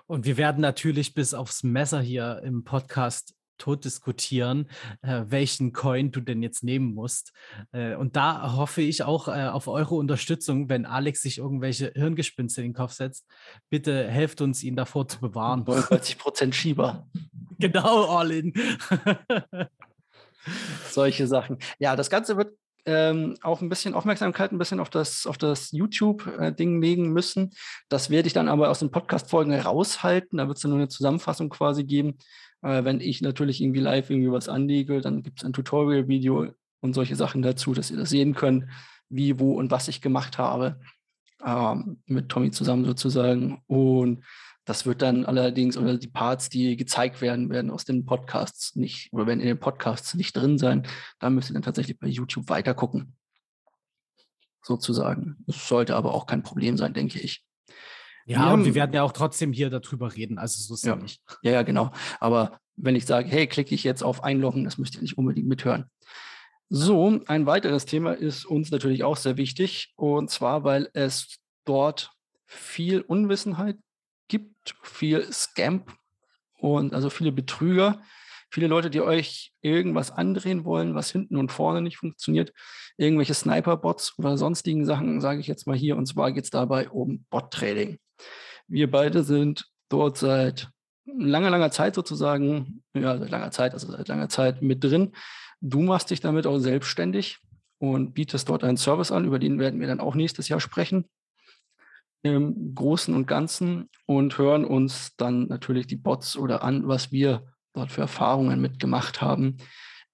Und 0.06 0.26
wir 0.26 0.38
werden 0.38 0.62
natürlich 0.62 1.13
bis 1.13 1.34
aufs 1.34 1.63
Messer 1.63 2.02
hier 2.02 2.42
im 2.44 2.63
Podcast 2.63 3.36
tot 3.60 3.86
diskutieren, 3.86 4.69
äh, 5.02 5.24
welchen 5.28 5.74
Coin 5.74 6.12
du 6.12 6.22
denn 6.22 6.41
jetzt 6.41 6.63
nehmen 6.63 6.93
musst. 6.93 7.34
Äh, 7.72 7.95
und 7.95 8.15
da 8.15 8.56
hoffe 8.56 8.82
ich 8.82 9.04
auch 9.04 9.28
äh, 9.28 9.48
auf 9.48 9.67
eure 9.67 9.95
Unterstützung, 9.95 10.69
wenn 10.69 10.86
Alex 10.86 11.22
sich 11.22 11.38
irgendwelche 11.38 11.91
Hirngespinste 11.95 12.62
in 12.62 12.69
den 12.69 12.74
Kopf 12.74 12.93
setzt. 12.93 13.26
Bitte 13.69 14.08
helft 14.08 14.41
uns, 14.41 14.63
ihn 14.63 14.76
davor 14.76 15.08
zu 15.08 15.19
bewahren. 15.19 15.63
90 15.65 16.17
Prozent 16.17 16.56
Schieber. 16.56 17.08
genau, 17.60 18.06
all 18.06 18.32
in. 18.32 18.54
Solche 20.89 21.28
Sachen. 21.28 21.58
Ja, 21.78 21.95
das 21.95 22.10
Ganze 22.10 22.38
wird 22.38 22.54
ähm, 22.86 23.36
auch 23.41 23.62
ein 23.62 23.69
bisschen 23.69 23.93
Aufmerksamkeit, 23.93 24.52
ein 24.52 24.58
bisschen 24.58 24.80
auf 24.80 24.89
das, 24.89 25.28
auf 25.28 25.38
das 25.38 25.72
YouTube-Ding 25.72 26.82
legen 26.82 27.12
müssen. 27.12 27.52
Das 27.89 28.10
werde 28.10 28.28
ich 28.28 28.34
dann 28.34 28.50
aber 28.50 28.69
aus 28.69 28.80
den 28.80 28.91
Podcast-Folgen 28.91 29.54
raushalten. 29.54 30.38
Da 30.38 30.48
wird 30.48 30.58
es 30.58 30.63
nur 30.63 30.76
eine 30.76 30.88
Zusammenfassung 30.88 31.50
quasi 31.50 31.84
geben. 31.84 32.17
Äh, 32.62 32.84
wenn 32.84 33.00
ich 33.02 33.22
natürlich 33.22 33.62
irgendwie 33.62 33.80
live 33.80 34.10
irgendwie 34.10 34.32
was 34.32 34.50
anlege, 34.50 35.02
dann 35.02 35.24
gibt 35.24 35.39
es 35.39 35.45
ein 35.45 35.54
Tutorial-Video 35.54 36.54
und 36.82 36.93
solche 36.93 37.15
Sachen 37.15 37.41
dazu, 37.41 37.74
dass 37.74 37.91
ihr 37.91 37.98
das 37.98 38.10
sehen 38.10 38.34
könnt, 38.34 38.65
wie, 39.10 39.39
wo 39.39 39.54
und 39.54 39.72
was 39.72 39.88
ich 39.88 40.02
gemacht 40.02 40.38
habe. 40.38 40.80
Ähm, 41.45 42.02
mit 42.06 42.30
Tommy 42.30 42.52
zusammen 42.52 42.86
sozusagen. 42.86 43.62
Und 43.67 44.26
das 44.65 44.86
wird 44.86 45.02
dann 45.02 45.26
allerdings, 45.26 45.78
oder 45.78 45.98
die 45.98 46.08
Parts, 46.08 46.50
die 46.50 46.76
gezeigt 46.76 47.22
werden, 47.22 47.50
werden 47.50 47.72
aus 47.72 47.86
den 47.86 48.06
Podcasts 48.06 48.76
nicht, 48.76 49.12
oder 49.12 49.26
werden 49.26 49.39
in 49.39 49.48
den 49.48 49.60
Podcasts 49.60 50.13
nicht 50.13 50.36
drin 50.36 50.58
sein. 50.58 50.86
Da 51.19 51.30
müsst 51.30 51.50
ihr 51.50 51.54
dann 51.54 51.63
tatsächlich 51.63 51.98
bei 51.98 52.08
YouTube 52.08 52.50
weiter 52.50 52.74
gucken. 52.74 53.15
Sozusagen. 54.62 55.38
Das 55.48 55.67
sollte 55.67 55.95
aber 55.95 56.13
auch 56.13 56.26
kein 56.26 56.43
Problem 56.43 56.78
sein, 56.78 56.93
denke 56.93 57.19
ich. 57.19 57.43
Ja, 58.30 58.50
wir 58.50 58.54
und 58.54 58.65
wir 58.65 58.76
werden 58.76 58.94
ja 58.94 59.02
auch 59.02 59.12
trotzdem 59.12 59.52
hier 59.52 59.72
darüber 59.72 60.15
reden, 60.15 60.38
also 60.38 60.62
so 60.62 60.76
ist 60.76 60.86
ja 60.86 60.96
nicht. 60.96 61.20
Ja, 61.42 61.52
ja, 61.52 61.63
genau. 61.63 61.92
Aber 62.20 62.60
wenn 62.76 62.96
ich 62.96 63.08
sage, 63.08 63.28
hey, 63.28 63.48
klicke 63.48 63.74
ich 63.74 63.84
jetzt 63.84 64.04
auf 64.04 64.24
Einloggen, 64.24 64.63
das 64.65 64.78
müsst 64.78 64.96
ihr 64.96 65.02
nicht 65.02 65.18
unbedingt 65.18 65.48
mithören. 65.48 65.89
So, 66.70 67.20
ein 67.26 67.48
weiteres 67.48 67.86
Thema 67.86 68.13
ist 68.13 68.46
uns 68.46 68.70
natürlich 68.70 69.04
auch 69.04 69.18
sehr 69.18 69.38
wichtig, 69.38 69.94
und 69.96 70.30
zwar, 70.30 70.63
weil 70.63 70.89
es 70.94 71.39
dort 71.65 72.12
viel 72.46 73.02
Unwissenheit 73.02 73.78
gibt, 74.28 74.76
viel 74.84 75.32
Scam 75.34 75.84
und 76.60 76.94
also 76.94 77.10
viele 77.10 77.32
Betrüger, 77.32 78.00
viele 78.52 78.68
Leute, 78.68 78.92
die 78.92 79.02
euch 79.02 79.54
irgendwas 79.62 80.12
andrehen 80.12 80.65
wollen, 80.65 80.94
was 80.94 81.12
hinten 81.12 81.38
und 81.38 81.52
vorne 81.52 81.82
nicht 81.82 81.98
funktioniert, 81.98 82.54
irgendwelche 82.98 83.34
Sniper-Bots 83.34 84.20
oder 84.20 84.38
sonstigen 84.38 84.86
Sachen, 84.86 85.20
sage 85.20 85.39
ich 85.39 85.48
jetzt 85.48 85.65
mal 85.65 85.76
hier. 85.76 85.98
Und 85.98 86.06
zwar 86.06 86.32
geht 86.32 86.44
es 86.44 86.52
dabei 86.52 86.89
um 86.89 87.26
Bot-Trading. 87.32 87.98
Wir 88.67 88.89
beide 88.89 89.23
sind 89.23 89.65
dort 89.89 90.17
seit 90.17 90.69
langer, 91.05 91.49
langer 91.49 91.71
Zeit 91.71 91.95
sozusagen, 91.95 92.84
ja, 92.93 93.17
seit 93.17 93.29
langer 93.29 93.51
Zeit, 93.51 93.73
also 93.73 93.91
seit 93.91 94.08
langer 94.08 94.29
Zeit 94.29 94.62
mit 94.62 94.84
drin. 94.84 95.13
Du 95.62 95.82
machst 95.82 96.12
dich 96.12 96.21
damit 96.21 96.47
auch 96.47 96.60
selbstständig 96.60 97.39
und 97.79 98.13
bietest 98.13 98.47
dort 98.49 98.63
einen 98.63 98.77
Service 98.77 99.12
an, 99.12 99.25
über 99.25 99.39
den 99.39 99.60
werden 99.60 99.79
wir 99.79 99.88
dann 99.88 99.99
auch 99.99 100.15
nächstes 100.15 100.49
Jahr 100.49 100.60
sprechen 100.60 101.05
im 102.21 102.75
Großen 102.75 103.13
und 103.13 103.27
Ganzen 103.27 103.89
und 104.05 104.38
hören 104.38 104.65
uns 104.65 105.15
dann 105.15 105.47
natürlich 105.47 105.88
die 105.88 105.95
Bots 105.95 106.36
oder 106.36 106.63
an, 106.63 106.88
was 106.88 107.12
wir 107.12 107.45
dort 107.73 107.91
für 107.91 108.01
Erfahrungen 108.01 108.60
mitgemacht 108.60 109.21
haben 109.21 109.58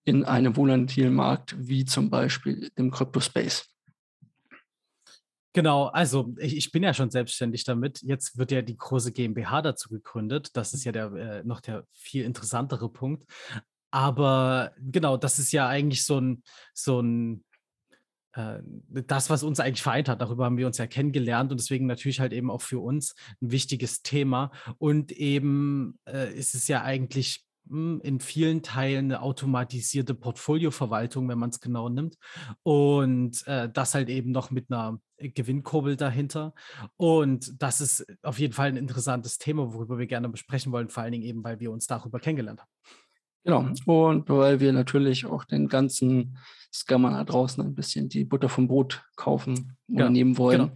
in 0.03 0.23
einem 0.23 0.55
volatilen 0.55 1.15
Markt 1.15 1.55
wie 1.57 1.83
zum 1.85 2.11
Beispiel 2.11 2.69
im 2.75 2.91
Crypto-Space. 2.91 3.74
Genau, 5.55 5.85
also 5.85 6.35
ich, 6.37 6.57
ich, 6.57 6.71
bin 6.73 6.83
ja 6.83 6.93
schon 6.93 7.11
selbstständig 7.11 7.63
damit. 7.63 8.01
Jetzt 8.01 8.37
wird 8.37 8.51
ja 8.51 8.61
die 8.61 8.75
große 8.75 9.13
GmbH 9.13 9.61
dazu 9.61 9.87
gegründet. 9.87 10.49
Das 10.57 10.73
ist 10.73 10.83
ja 10.83 10.91
der, 10.91 11.13
äh, 11.13 11.43
noch 11.45 11.61
der 11.61 11.85
viel 11.93 12.25
interessantere 12.25 12.89
Punkt. 12.89 13.23
Aber 13.89 14.73
genau, 14.77 15.15
das 15.15 15.39
ist 15.39 15.53
ja 15.53 15.69
eigentlich 15.69 16.03
so 16.03 16.19
ein, 16.19 16.43
so 16.73 16.99
ein 16.99 17.45
äh, 18.33 18.59
das, 18.89 19.29
was 19.29 19.43
uns 19.43 19.61
eigentlich 19.61 19.81
vereint 19.81 20.09
hat. 20.09 20.19
Darüber 20.19 20.43
haben 20.43 20.57
wir 20.57 20.67
uns 20.67 20.77
ja 20.77 20.87
kennengelernt 20.87 21.51
und 21.51 21.61
deswegen 21.61 21.85
natürlich 21.85 22.19
halt 22.19 22.33
eben 22.33 22.51
auch 22.51 22.61
für 22.61 22.79
uns 22.79 23.15
ein 23.41 23.51
wichtiges 23.51 24.01
Thema. 24.01 24.51
Und 24.77 25.13
eben 25.13 25.97
äh, 26.05 26.33
ist 26.33 26.53
es 26.53 26.67
ja 26.67 26.83
eigentlich 26.83 27.45
hm, 27.69 28.01
in 28.03 28.19
vielen 28.19 28.61
Teilen 28.61 29.05
eine 29.05 29.21
automatisierte 29.21 30.15
Portfolioverwaltung, 30.15 31.29
wenn 31.29 31.39
man 31.39 31.51
es 31.51 31.61
genau 31.61 31.87
nimmt. 31.87 32.17
Und 32.63 33.47
äh, 33.47 33.69
das 33.71 33.93
halt 33.93 34.09
eben 34.09 34.31
noch 34.31 34.51
mit 34.51 34.69
einer 34.69 34.99
Gewinnkurbel 35.17 35.95
dahinter. 35.95 36.53
Und 36.97 37.61
das 37.61 37.81
ist 37.81 38.05
auf 38.23 38.39
jeden 38.39 38.53
Fall 38.53 38.69
ein 38.69 38.77
interessantes 38.77 39.37
Thema, 39.37 39.73
worüber 39.73 39.97
wir 39.97 40.07
gerne 40.07 40.29
besprechen 40.29 40.71
wollen, 40.71 40.89
vor 40.89 41.03
allen 41.03 41.13
Dingen 41.13 41.23
eben, 41.23 41.43
weil 41.43 41.59
wir 41.59 41.71
uns 41.71 41.87
darüber 41.87 42.19
kennengelernt 42.19 42.61
haben. 42.61 42.69
Genau. 43.45 43.69
Und 43.85 44.27
weil 44.27 44.59
wir 44.59 44.73
natürlich 44.73 45.25
auch 45.25 45.43
den 45.45 45.67
ganzen 45.67 46.37
Scammern 46.73 47.13
da 47.13 47.23
draußen 47.23 47.63
ein 47.63 47.75
bisschen 47.75 48.09
die 48.09 48.25
Butter 48.25 48.49
vom 48.49 48.67
Brot 48.67 49.03
kaufen 49.15 49.77
oder 49.87 50.05
genau. 50.05 50.09
nehmen 50.09 50.37
wollen. 50.37 50.69
Genau. 50.69 50.75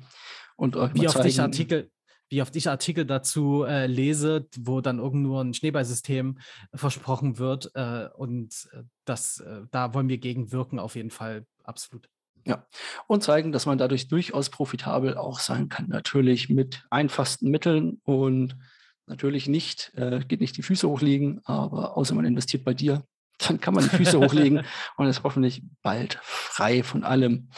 Und 0.56 0.76
euch 0.76 0.94
wie, 0.94 1.08
oft 1.08 1.26
ich 1.26 1.42
Artikel, 1.42 1.90
wie 2.30 2.42
oft 2.42 2.56
ich 2.56 2.70
Artikel 2.70 3.06
dazu 3.06 3.64
äh, 3.64 3.88
lese, 3.88 4.48
wo 4.60 4.82
dann 4.82 5.00
irgend 5.00 5.24
nur 5.24 5.42
ein 5.42 5.54
Schneeballsystem 5.54 6.38
versprochen 6.74 7.40
wird. 7.40 7.72
Äh, 7.74 8.10
und 8.16 8.70
äh, 8.74 8.84
das, 9.06 9.40
äh, 9.40 9.62
da 9.72 9.94
wollen 9.96 10.10
wir 10.10 10.20
gegen 10.20 10.52
wirken, 10.52 10.78
auf 10.78 10.96
jeden 10.96 11.12
Fall 11.12 11.48
absolut. 11.64 12.08
Ja, 12.46 12.66
und 13.08 13.24
zeigen, 13.24 13.52
dass 13.52 13.66
man 13.66 13.78
dadurch 13.78 14.08
durchaus 14.08 14.50
profitabel 14.50 15.18
auch 15.18 15.40
sein 15.40 15.70
kann. 15.70 15.88
Natürlich 15.88 16.50
mit 16.50 16.86
einfachsten 16.90 17.50
Mitteln 17.50 18.00
und 18.04 18.58
natürlich 19.06 19.48
nicht, 19.48 19.92
äh, 19.96 20.22
geht 20.28 20.42
nicht 20.42 20.58
die 20.58 20.64
Füße 20.64 20.88
hochlegen, 20.88 21.42
aber 21.44 21.98
außer 21.98 22.16
man 22.16 22.26
investiert 22.26 22.64
bei 22.64 22.74
dir, 22.74 23.04
dann 23.48 23.60
kann 23.60 23.74
man 23.74 23.84
die 23.84 23.96
Füße 23.96 24.20
hochlegen 24.20 24.66
und 24.98 25.08
ist 25.08 25.24
hoffentlich 25.24 25.64
bald 25.82 26.20
frei 26.22 26.84
von 26.84 27.04
allem. 27.04 27.50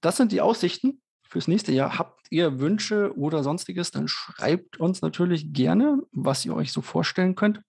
Das 0.00 0.16
sind 0.16 0.32
die 0.32 0.40
Aussichten 0.40 1.00
fürs 1.28 1.48
nächste 1.48 1.72
Jahr. 1.72 1.98
Habt 1.98 2.26
ihr 2.30 2.58
Wünsche 2.58 3.16
oder 3.16 3.42
sonstiges, 3.42 3.90
dann 3.90 4.08
schreibt 4.08 4.78
uns 4.78 5.02
natürlich 5.02 5.52
gerne, 5.52 5.98
was 6.12 6.44
ihr 6.44 6.54
euch 6.54 6.72
so 6.72 6.80
vorstellen 6.80 7.34
könnt, 7.34 7.60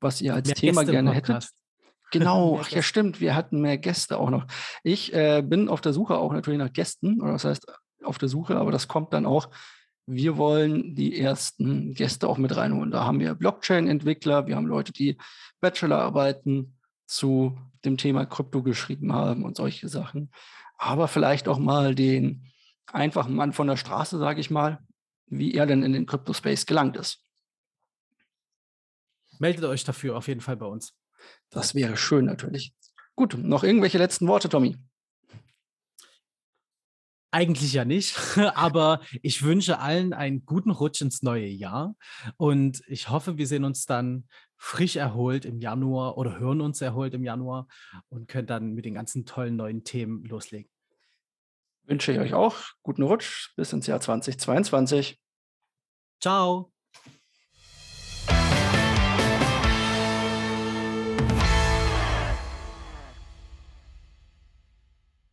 was 0.00 0.20
ihr 0.20 0.34
als 0.34 0.46
mehr 0.46 0.54
Thema 0.54 0.80
Gäste 0.82 0.92
gerne 0.92 1.12
hättet. 1.12 1.50
Genau, 2.10 2.58
ach 2.62 2.68
ja, 2.70 2.82
stimmt, 2.82 3.20
wir 3.20 3.34
hatten 3.34 3.60
mehr 3.60 3.78
Gäste 3.78 4.18
auch 4.18 4.30
noch. 4.30 4.46
Ich 4.82 5.12
äh, 5.12 5.42
bin 5.42 5.68
auf 5.68 5.80
der 5.80 5.92
Suche 5.92 6.18
auch 6.18 6.32
natürlich 6.32 6.58
nach 6.58 6.72
Gästen, 6.72 7.20
oder 7.20 7.32
das 7.32 7.44
heißt 7.44 7.66
auf 8.02 8.18
der 8.18 8.28
Suche, 8.28 8.56
aber 8.56 8.72
das 8.72 8.88
kommt 8.88 9.12
dann 9.12 9.26
auch 9.26 9.50
wir 10.12 10.36
wollen 10.36 10.94
die 10.96 11.18
ersten 11.18 11.94
Gäste 11.94 12.28
auch 12.28 12.36
mit 12.36 12.56
reinholen. 12.56 12.90
Da 12.90 13.04
haben 13.04 13.20
wir 13.20 13.34
Blockchain-Entwickler, 13.34 14.46
wir 14.46 14.56
haben 14.56 14.66
Leute, 14.66 14.92
die 14.92 15.16
Bachelorarbeiten 15.60 16.76
zu 17.06 17.56
dem 17.84 17.96
Thema 17.96 18.26
Krypto 18.26 18.62
geschrieben 18.62 19.12
haben 19.12 19.44
und 19.44 19.56
solche 19.56 19.88
Sachen. 19.88 20.32
Aber 20.76 21.06
vielleicht 21.06 21.46
auch 21.46 21.58
mal 21.58 21.94
den 21.94 22.46
einfachen 22.86 23.34
Mann 23.34 23.52
von 23.52 23.68
der 23.68 23.76
Straße, 23.76 24.18
sage 24.18 24.40
ich 24.40 24.50
mal, 24.50 24.80
wie 25.26 25.54
er 25.54 25.66
denn 25.66 25.84
in 25.84 25.92
den 25.92 26.06
Crypto-Space 26.06 26.66
gelangt 26.66 26.96
ist. 26.96 27.24
Meldet 29.38 29.64
euch 29.64 29.84
dafür 29.84 30.16
auf 30.16 30.26
jeden 30.26 30.40
Fall 30.40 30.56
bei 30.56 30.66
uns. 30.66 30.92
Das 31.50 31.74
wäre 31.74 31.96
schön 31.96 32.24
natürlich. 32.24 32.72
Gut, 33.16 33.36
noch 33.36 33.64
irgendwelche 33.64 33.98
letzten 33.98 34.28
Worte, 34.28 34.48
Tommy? 34.48 34.76
Eigentlich 37.32 37.72
ja 37.72 37.84
nicht, 37.84 38.16
aber 38.54 39.00
ich 39.22 39.42
wünsche 39.42 39.78
allen 39.78 40.12
einen 40.12 40.44
guten 40.46 40.70
Rutsch 40.70 41.00
ins 41.00 41.22
neue 41.22 41.46
Jahr 41.46 41.94
und 42.36 42.82
ich 42.88 43.08
hoffe, 43.08 43.38
wir 43.38 43.46
sehen 43.46 43.64
uns 43.64 43.86
dann 43.86 44.26
frisch 44.56 44.96
erholt 44.96 45.44
im 45.44 45.60
Januar 45.60 46.18
oder 46.18 46.38
hören 46.38 46.60
uns 46.60 46.80
erholt 46.80 47.14
im 47.14 47.24
Januar 47.24 47.68
und 48.08 48.26
können 48.26 48.46
dann 48.46 48.72
mit 48.72 48.84
den 48.84 48.94
ganzen 48.94 49.26
tollen 49.26 49.56
neuen 49.56 49.84
Themen 49.84 50.24
loslegen. 50.24 50.70
Wünsche 51.84 52.12
ich 52.12 52.18
euch 52.18 52.34
auch 52.34 52.56
guten 52.82 53.02
Rutsch 53.02 53.54
bis 53.56 53.72
ins 53.72 53.86
Jahr 53.86 54.00
2022. 54.00 55.20
Ciao. 56.20 56.72